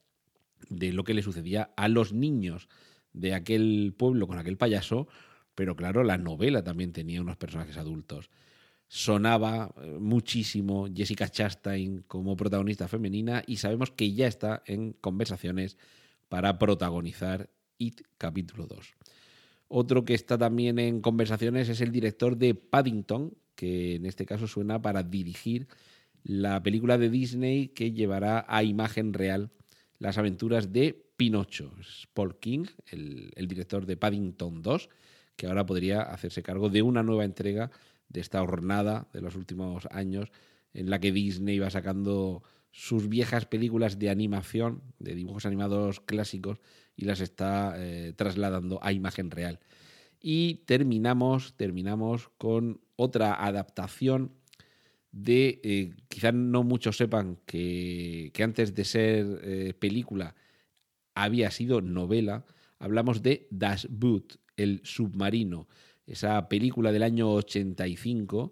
de 0.69 0.93
lo 0.93 1.04
que 1.04 1.13
le 1.13 1.22
sucedía 1.22 1.74
a 1.76 1.88
los 1.88 2.13
niños 2.13 2.69
de 3.13 3.34
aquel 3.34 3.93
pueblo 3.98 4.28
con 4.28 4.38
aquel 4.38 4.58
payaso, 4.58 5.08
pero 5.56 5.76
claro, 5.76 6.04
la 6.04 6.17
novela 6.17 6.63
también 6.63 6.93
tenía 6.93 7.22
unos 7.22 7.38
personajes 7.38 7.78
adultos. 7.78 8.30
Sonaba 8.88 9.74
eh, 9.78 9.98
muchísimo 10.00 10.88
Jessica 10.93 11.28
Chastain 11.28 12.04
como 12.08 12.38
protagonista 12.38 12.88
femenina 12.88 13.43
y 13.45 13.58
sabemos 13.58 13.91
que 13.91 14.13
ya 14.13 14.28
está 14.28 14.63
en 14.65 14.93
conversaciones 14.93 15.78
para 16.30 16.58
protagonizar 16.58 17.50
It 17.78 18.02
capítulo 18.17 18.67
2. 18.67 18.95
Otro 19.69 20.03
que 20.03 20.15
está 20.15 20.38
también 20.38 20.79
en 20.79 20.99
conversaciones 20.99 21.69
es 21.69 21.79
el 21.79 21.91
director 21.91 22.36
de 22.36 22.55
Paddington, 22.55 23.38
que 23.55 23.95
en 23.95 24.05
este 24.08 24.25
caso 24.25 24.47
suena 24.47 24.82
para 24.82 25.03
dirigir 25.03 25.67
la 26.23 26.62
película 26.62 26.97
de 26.97 27.10
Disney 27.10 27.69
que 27.69 27.91
llevará 27.93 28.45
a 28.47 28.63
imagen 28.63 29.13
real 29.13 29.51
las 29.99 30.17
aventuras 30.17 30.73
de 30.73 31.05
Pinocho. 31.15 31.71
Es 31.79 32.08
Paul 32.13 32.39
King, 32.39 32.65
el, 32.88 33.32
el 33.36 33.47
director 33.47 33.86
de 33.86 33.95
Paddington 33.95 34.63
2, 34.63 34.89
que 35.36 35.45
ahora 35.45 35.65
podría 35.65 36.01
hacerse 36.01 36.41
cargo 36.41 36.69
de 36.69 36.82
una 36.82 37.03
nueva 37.03 37.23
entrega 37.23 37.69
de 38.08 38.21
esta 38.21 38.41
hornada 38.41 39.08
de 39.13 39.21
los 39.21 39.36
últimos 39.36 39.88
años 39.91 40.32
en 40.73 40.89
la 40.89 40.99
que 40.99 41.12
Disney 41.12 41.60
va 41.60 41.69
sacando 41.69 42.43
sus 42.71 43.10
viejas 43.10 43.45
películas 43.45 43.99
de 43.99 44.10
animación, 44.10 44.84
de 44.99 45.15
dibujos 45.15 45.45
animados 45.45 45.99
clásicos, 45.99 46.60
y 46.95 47.05
las 47.05 47.21
está 47.21 47.75
eh, 47.77 48.13
trasladando 48.15 48.79
a 48.82 48.91
imagen 48.91 49.32
real. 49.32 49.60
Y 50.21 50.55
terminamos, 50.65 51.55
terminamos 51.55 52.29
con 52.38 52.82
otra 52.95 53.45
adaptación 53.45 54.34
de, 55.12 55.62
eh, 55.63 55.93
quizás 56.08 56.34
no 56.34 56.63
muchos 56.63 56.97
sepan 56.97 57.38
que, 57.45 58.32
que 58.34 58.43
antes 58.43 58.75
de 58.75 58.86
ser 58.86 59.39
eh, 59.43 59.73
película 59.77 60.36
había 61.15 61.51
sido 61.51 61.82
novela, 61.82 62.45
hablamos 62.79 63.23
de 63.23 63.47
Das 63.49 63.88
Boot, 63.89 64.39
el 64.58 64.82
submarino, 64.84 65.67
esa 66.05 66.49
película 66.49 66.91
del 66.91 67.03
año 67.03 67.32
85 67.32 68.51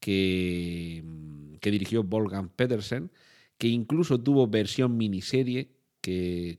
que, 0.00 1.04
que 1.60 1.70
dirigió 1.70 2.02
Wolfgang 2.02 2.50
Petersen, 2.50 3.10
que 3.64 3.68
incluso 3.70 4.20
tuvo 4.20 4.46
versión 4.46 4.94
miniserie, 4.98 5.70
que, 6.02 6.58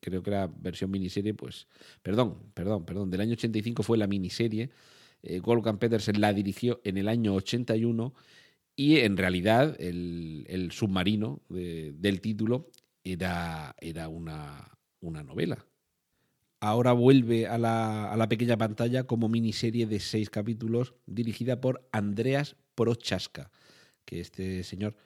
creo 0.00 0.20
que 0.20 0.30
era 0.30 0.48
versión 0.48 0.90
miniserie, 0.90 1.32
pues, 1.32 1.68
perdón, 2.02 2.50
perdón, 2.54 2.84
perdón, 2.84 3.08
del 3.08 3.20
año 3.20 3.34
85 3.34 3.84
fue 3.84 3.96
la 3.96 4.08
miniserie, 4.08 4.70
eh, 5.22 5.38
Wolfgang 5.38 5.78
Petersen 5.78 6.20
la 6.20 6.32
dirigió 6.32 6.80
en 6.82 6.98
el 6.98 7.06
año 7.06 7.36
81 7.36 8.14
y 8.74 8.96
en 8.96 9.16
realidad 9.16 9.80
el, 9.80 10.70
submarino 10.72 11.40
de- 11.48 11.92
del 11.96 12.20
título 12.20 12.68
era, 13.04 13.76
era 13.80 14.08
una, 14.08 14.76
una 14.98 15.22
novela. 15.22 15.64
Ahora 16.58 16.90
vuelve 16.94 17.46
a 17.46 17.58
la, 17.58 18.10
a 18.12 18.16
la 18.16 18.28
pequeña 18.28 18.56
pantalla 18.56 19.04
como 19.04 19.28
miniserie 19.28 19.86
de 19.86 20.00
seis 20.00 20.30
capítulos 20.30 20.94
dirigida 21.06 21.60
por 21.60 21.88
Andreas 21.92 22.56
Prochaska, 22.74 23.52
que 24.04 24.18
este 24.18 24.64
señor 24.64 24.96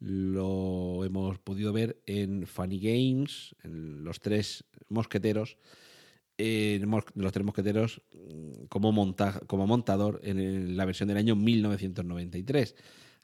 lo 0.00 1.04
hemos 1.04 1.38
podido 1.38 1.72
ver 1.72 2.00
en 2.06 2.46
Funny 2.46 2.80
Games, 2.80 3.54
en 3.62 4.02
Los 4.02 4.18
Tres 4.20 4.64
Mosqueteros, 4.88 5.56
en 6.38 6.90
Los 7.14 7.32
Tres 7.32 7.44
Mosqueteros 7.44 8.02
mm, 8.14 8.64
como, 8.68 8.92
monta- 8.92 9.40
como 9.46 9.66
montador 9.66 10.20
en 10.24 10.76
la 10.76 10.84
versión 10.86 11.08
del 11.08 11.18
año 11.18 11.36
1993. 11.36 12.74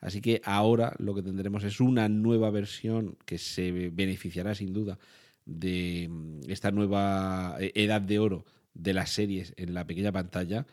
Así 0.01 0.21
que 0.21 0.43
ahora 0.45 0.95
lo 0.99 1.15
que 1.15 1.23
tendremos 1.23 1.65
es 1.65 1.81
una 1.81 2.09
nueva 2.09 2.51
versión 2.51 3.17
que 3.25 3.39
se 3.39 3.91
beneficiará 3.91 4.55
sin 4.55 4.73
duda 4.75 4.99
de 5.47 6.09
mm, 6.11 6.41
esta 6.51 6.71
nueva 6.71 7.57
eh, 7.59 7.73
edad 7.75 8.03
de 8.03 8.19
oro 8.19 8.45
de 8.75 8.93
las 8.93 9.11
series 9.11 9.55
en 9.57 9.73
la 9.73 9.87
pequeña 9.87 10.13
pantalla. 10.13 10.67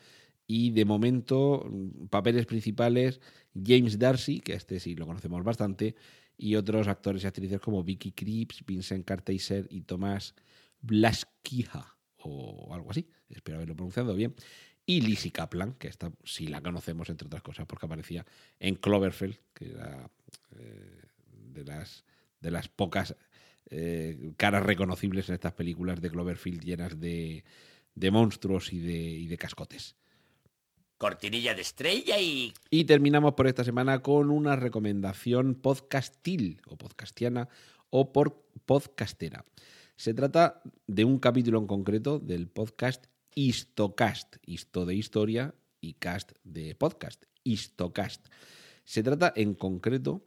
Y 0.55 0.69
de 0.69 0.85
momento, 0.85 1.67
mm, 1.67 2.09
papeles 2.09 2.45
principales, 2.45 3.19
James 3.55 3.97
Darcy, 3.97 4.39
que 4.39 4.53
este 4.53 4.79
sí 4.79 4.93
lo 4.93 5.07
conocemos 5.07 5.43
bastante, 5.43 5.95
y 6.37 6.53
otros 6.57 6.87
actores 6.87 7.23
y 7.23 7.27
actrices 7.27 7.59
como 7.59 7.83
Vicky 7.83 8.11
Krieps, 8.11 8.63
Vincent 8.63 9.03
Carteiser 9.03 9.65
y 9.71 9.81
Tomás 9.81 10.35
Blaskija, 10.79 11.97
o 12.17 12.71
algo 12.71 12.91
así, 12.91 13.09
espero 13.29 13.57
haberlo 13.57 13.75
pronunciado 13.75 14.13
bien. 14.13 14.35
Y 14.85 15.01
Lizzie 15.01 15.31
Kaplan, 15.31 15.73
que 15.73 15.87
esta 15.87 16.11
sí 16.23 16.45
la 16.45 16.61
conocemos, 16.61 17.09
entre 17.09 17.25
otras 17.25 17.41
cosas, 17.41 17.65
porque 17.65 17.87
aparecía 17.87 18.23
en 18.59 18.75
Cloverfield, 18.75 19.39
que 19.55 19.71
era 19.71 20.07
eh, 20.55 21.01
de, 21.31 21.63
las, 21.63 22.05
de 22.41 22.51
las 22.51 22.67
pocas 22.67 23.15
eh, 23.71 24.33
caras 24.37 24.61
reconocibles 24.61 25.29
en 25.29 25.33
estas 25.33 25.53
películas 25.53 25.99
de 25.99 26.11
Cloverfield 26.11 26.63
llenas 26.63 26.99
de, 26.99 27.43
de 27.95 28.11
monstruos 28.11 28.71
y 28.71 28.77
de, 28.77 28.99
y 28.99 29.25
de 29.25 29.37
cascotes. 29.39 29.95
Cortinilla 31.03 31.53
de 31.53 31.63
estrella 31.63 32.17
y... 32.17 32.53
Y 32.69 32.85
terminamos 32.85 33.33
por 33.33 33.47
esta 33.47 33.65
semana 33.65 34.01
con 34.01 34.29
una 34.29 34.55
recomendación 34.55 35.53
podcastil 35.53 36.61
o 36.65 36.77
podcastiana 36.77 37.49
o 37.89 38.13
por 38.13 38.41
podcastera. 38.65 39.43
Se 39.97 40.13
trata 40.13 40.61
de 40.87 41.03
un 41.03 41.19
capítulo 41.19 41.59
en 41.59 41.67
concreto 41.67 42.19
del 42.19 42.47
podcast 42.47 43.07
Histocast, 43.35 44.37
Histo 44.45 44.85
de 44.85 44.95
historia 44.95 45.53
y 45.81 45.95
cast 45.95 46.31
de 46.45 46.73
podcast, 46.73 47.25
Histocast. 47.43 48.25
Se 48.85 49.03
trata 49.03 49.33
en 49.35 49.55
concreto, 49.55 50.23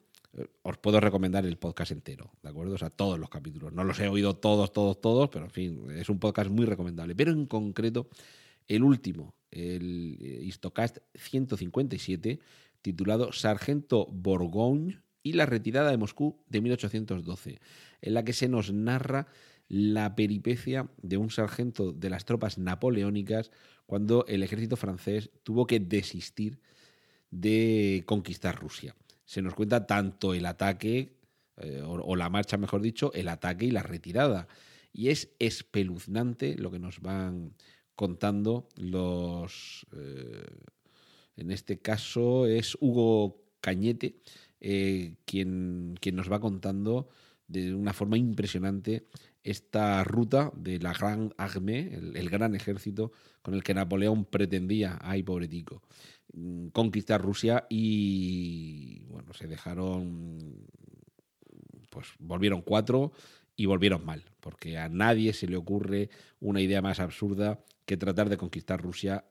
os 0.60 0.76
puedo 0.76 1.00
recomendar 1.00 1.46
el 1.46 1.56
podcast 1.56 1.92
entero, 1.92 2.32
¿de 2.42 2.50
acuerdo? 2.50 2.74
O 2.74 2.78
sea, 2.78 2.90
todos 2.90 3.18
los 3.18 3.30
capítulos. 3.30 3.72
No 3.72 3.82
los 3.82 3.98
he 3.98 4.08
oído 4.08 4.36
todos, 4.36 4.74
todos, 4.74 5.00
todos, 5.00 5.30
pero 5.30 5.46
en 5.46 5.50
fin, 5.50 5.90
es 5.92 6.10
un 6.10 6.18
podcast 6.18 6.50
muy 6.50 6.66
recomendable. 6.66 7.16
Pero 7.16 7.32
en 7.32 7.46
concreto, 7.46 8.10
el 8.68 8.82
último, 8.82 9.32
el 9.50 10.18
Histocast 10.42 10.98
157, 11.14 12.40
titulado 12.82 13.32
Sargento 13.32 14.06
Borgogne 14.06 15.00
y 15.22 15.32
la 15.32 15.46
retirada 15.46 15.90
de 15.90 15.96
Moscú 15.96 16.38
de 16.48 16.60
1812, 16.60 17.60
en 18.00 18.14
la 18.14 18.24
que 18.24 18.32
se 18.32 18.48
nos 18.48 18.72
narra 18.72 19.26
la 19.68 20.14
peripecia 20.14 20.88
de 21.02 21.16
un 21.16 21.30
sargento 21.30 21.92
de 21.92 22.10
las 22.10 22.24
tropas 22.24 22.58
napoleónicas 22.58 23.50
cuando 23.86 24.24
el 24.26 24.42
ejército 24.42 24.76
francés 24.76 25.30
tuvo 25.42 25.66
que 25.66 25.80
desistir 25.80 26.60
de 27.30 28.04
conquistar 28.06 28.56
Rusia. 28.56 28.94
Se 29.24 29.42
nos 29.42 29.54
cuenta 29.54 29.86
tanto 29.86 30.34
el 30.34 30.46
ataque, 30.46 31.16
eh, 31.56 31.82
o, 31.84 32.14
la 32.14 32.30
marcha, 32.30 32.56
mejor 32.56 32.80
dicho, 32.80 33.12
el 33.14 33.28
ataque 33.28 33.66
y 33.66 33.70
la 33.70 33.82
retirada. 33.82 34.46
Y 34.92 35.08
es 35.08 35.30
espeluznante 35.38 36.56
lo 36.56 36.70
que 36.70 36.78
nos 36.78 37.00
van 37.00 37.54
contando 37.96 38.68
los... 38.76 39.86
Eh, 39.96 40.46
en 41.36 41.50
este 41.50 41.78
caso 41.80 42.46
es 42.46 42.78
Hugo 42.80 43.42
Cañete, 43.60 44.20
eh, 44.60 45.16
quien, 45.24 45.96
quien 46.00 46.16
nos 46.16 46.30
va 46.30 46.40
contando 46.40 47.08
de 47.48 47.74
una 47.74 47.92
forma 47.92 48.16
impresionante 48.16 49.06
esta 49.42 50.02
ruta 50.02 50.50
de 50.56 50.78
la 50.80 50.92
Gran 50.92 51.32
Armée, 51.36 51.92
el, 51.94 52.28
gran 52.30 52.54
ejército 52.54 53.12
con 53.42 53.54
el 53.54 53.62
que 53.62 53.74
Napoleón 53.74 54.24
pretendía, 54.24 54.98
ay 55.00 55.22
pobretico, 55.22 55.82
mm, 56.32 56.68
conquistar 56.68 57.22
Rusia 57.22 57.66
y 57.70 59.04
bueno, 59.04 59.32
se 59.34 59.46
dejaron, 59.46 60.66
pues 61.90 62.08
volvieron 62.18 62.62
cuatro 62.62 63.12
y 63.56 63.66
volvieron 63.66 64.04
mal, 64.04 64.24
porque 64.40 64.78
a 64.78 64.88
nadie 64.88 65.32
se 65.32 65.48
le 65.48 65.56
ocurre 65.56 66.10
una 66.40 66.60
idea 66.60 66.82
más 66.82 67.00
absurda 67.00 67.64
que 67.86 67.96
tratar 67.96 68.28
de 68.28 68.36
conquistar 68.36 68.80
Rusia 68.80 69.24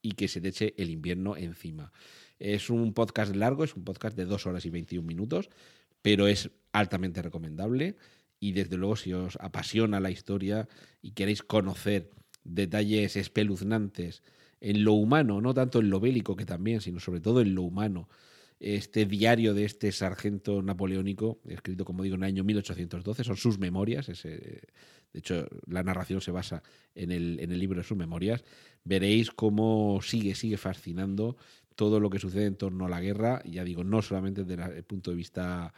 y 0.00 0.12
que 0.12 0.28
se 0.28 0.40
te 0.40 0.48
eche 0.48 0.74
el 0.78 0.90
invierno 0.90 1.36
encima. 1.36 1.92
Es 2.38 2.70
un 2.70 2.94
podcast 2.94 3.34
largo, 3.34 3.64
es 3.64 3.74
un 3.74 3.84
podcast 3.84 4.16
de 4.16 4.24
dos 4.24 4.46
horas 4.46 4.64
y 4.64 4.70
21 4.70 5.06
minutos, 5.06 5.50
pero 6.02 6.26
es 6.28 6.50
altamente 6.72 7.22
recomendable 7.22 7.96
y 8.38 8.52
desde 8.52 8.76
luego 8.76 8.96
si 8.96 9.12
os 9.12 9.36
apasiona 9.40 10.00
la 10.00 10.10
historia 10.10 10.68
y 11.02 11.12
queréis 11.12 11.42
conocer 11.42 12.10
detalles 12.44 13.16
espeluznantes 13.16 14.22
en 14.60 14.84
lo 14.84 14.92
humano, 14.92 15.40
no 15.40 15.52
tanto 15.52 15.80
en 15.80 15.90
lo 15.90 16.00
bélico 16.00 16.36
que 16.36 16.46
también, 16.46 16.80
sino 16.80 17.00
sobre 17.00 17.20
todo 17.20 17.40
en 17.40 17.54
lo 17.54 17.62
humano, 17.62 18.08
este 18.58 19.04
diario 19.04 19.54
de 19.54 19.64
este 19.64 19.92
sargento 19.92 20.62
napoleónico, 20.62 21.40
escrito 21.46 21.84
como 21.84 22.02
digo 22.02 22.16
en 22.16 22.22
el 22.22 22.28
año 22.28 22.44
1812, 22.44 23.24
son 23.24 23.36
sus 23.36 23.58
memorias, 23.58 24.08
ese, 24.08 24.28
de 24.28 25.18
hecho 25.18 25.46
la 25.66 25.82
narración 25.82 26.20
se 26.20 26.30
basa 26.30 26.62
en 26.94 27.12
el, 27.12 27.38
en 27.40 27.52
el 27.52 27.58
libro 27.58 27.80
de 27.80 27.84
sus 27.84 27.96
memorias, 27.96 28.44
veréis 28.84 29.30
cómo 29.30 30.00
sigue, 30.02 30.34
sigue 30.34 30.56
fascinando 30.56 31.36
todo 31.74 32.00
lo 32.00 32.08
que 32.08 32.18
sucede 32.18 32.46
en 32.46 32.56
torno 32.56 32.86
a 32.86 32.88
la 32.88 33.00
guerra, 33.00 33.42
ya 33.44 33.62
digo, 33.62 33.84
no 33.84 34.00
solamente 34.00 34.44
desde 34.44 34.78
el 34.78 34.84
punto 34.84 35.10
de 35.10 35.16
vista 35.18 35.74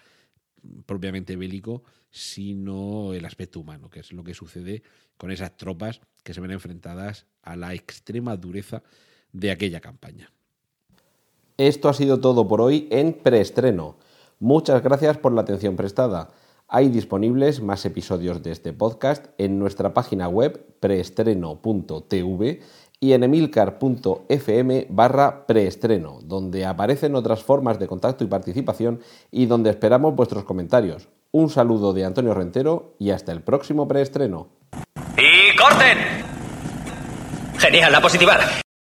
propiamente 0.87 1.37
bélico, 1.37 1.83
sino 2.11 3.13
el 3.13 3.25
aspecto 3.25 3.61
humano, 3.61 3.91
que 3.91 4.01
es 4.01 4.13
lo 4.13 4.25
que 4.25 4.35
sucede 4.35 4.83
con 5.17 5.31
esas 5.31 5.57
tropas 5.57 6.01
que 6.23 6.35
se 6.35 6.41
ven 6.41 6.53
enfrentadas 6.53 7.27
a 7.43 7.57
la 7.57 7.75
extrema 7.75 8.37
dureza 8.37 8.83
de 9.33 9.51
aquella 9.51 9.81
campaña. 9.81 10.33
Esto 11.59 11.89
ha 11.89 11.93
sido 11.93 12.21
todo 12.21 12.47
por 12.47 12.61
hoy 12.61 12.87
en 12.93 13.13
preestreno. 13.13 13.97
Muchas 14.39 14.81
gracias 14.81 15.19
por 15.19 15.33
la 15.33 15.41
atención 15.41 15.75
prestada. 15.75 16.31
Hay 16.69 16.89
disponibles 16.89 17.61
más 17.61 17.85
episodios 17.85 18.45
de 18.45 18.53
este 18.53 18.73
podcast 18.73 19.27
en 19.39 19.59
nuestra 19.59 19.93
página 19.93 20.29
web 20.29 20.65
preestreno.tv 20.79 22.61
y 23.01 23.13
en 23.13 23.25
emilcar.fm 23.25 24.87
barra 24.89 25.47
preestreno, 25.49 26.21
donde 26.23 26.65
aparecen 26.65 27.17
otras 27.17 27.43
formas 27.43 27.81
de 27.81 27.89
contacto 27.89 28.23
y 28.23 28.29
participación 28.29 29.01
y 29.33 29.47
donde 29.47 29.71
esperamos 29.71 30.15
vuestros 30.15 30.45
comentarios. 30.45 31.09
Un 31.33 31.51
saludo 31.51 31.93
de 31.93 32.05
Antonio 32.05 32.35
Rentero 32.35 32.95
y 33.01 33.11
hasta 33.11 33.33
el 33.33 33.43
próximo 33.43 33.89
preestreno. 33.89 34.47
¡Y 35.17 35.57
corten! 35.57 35.99
Genial, 37.59 37.91
la 37.91 38.01
positivar. 38.01 38.68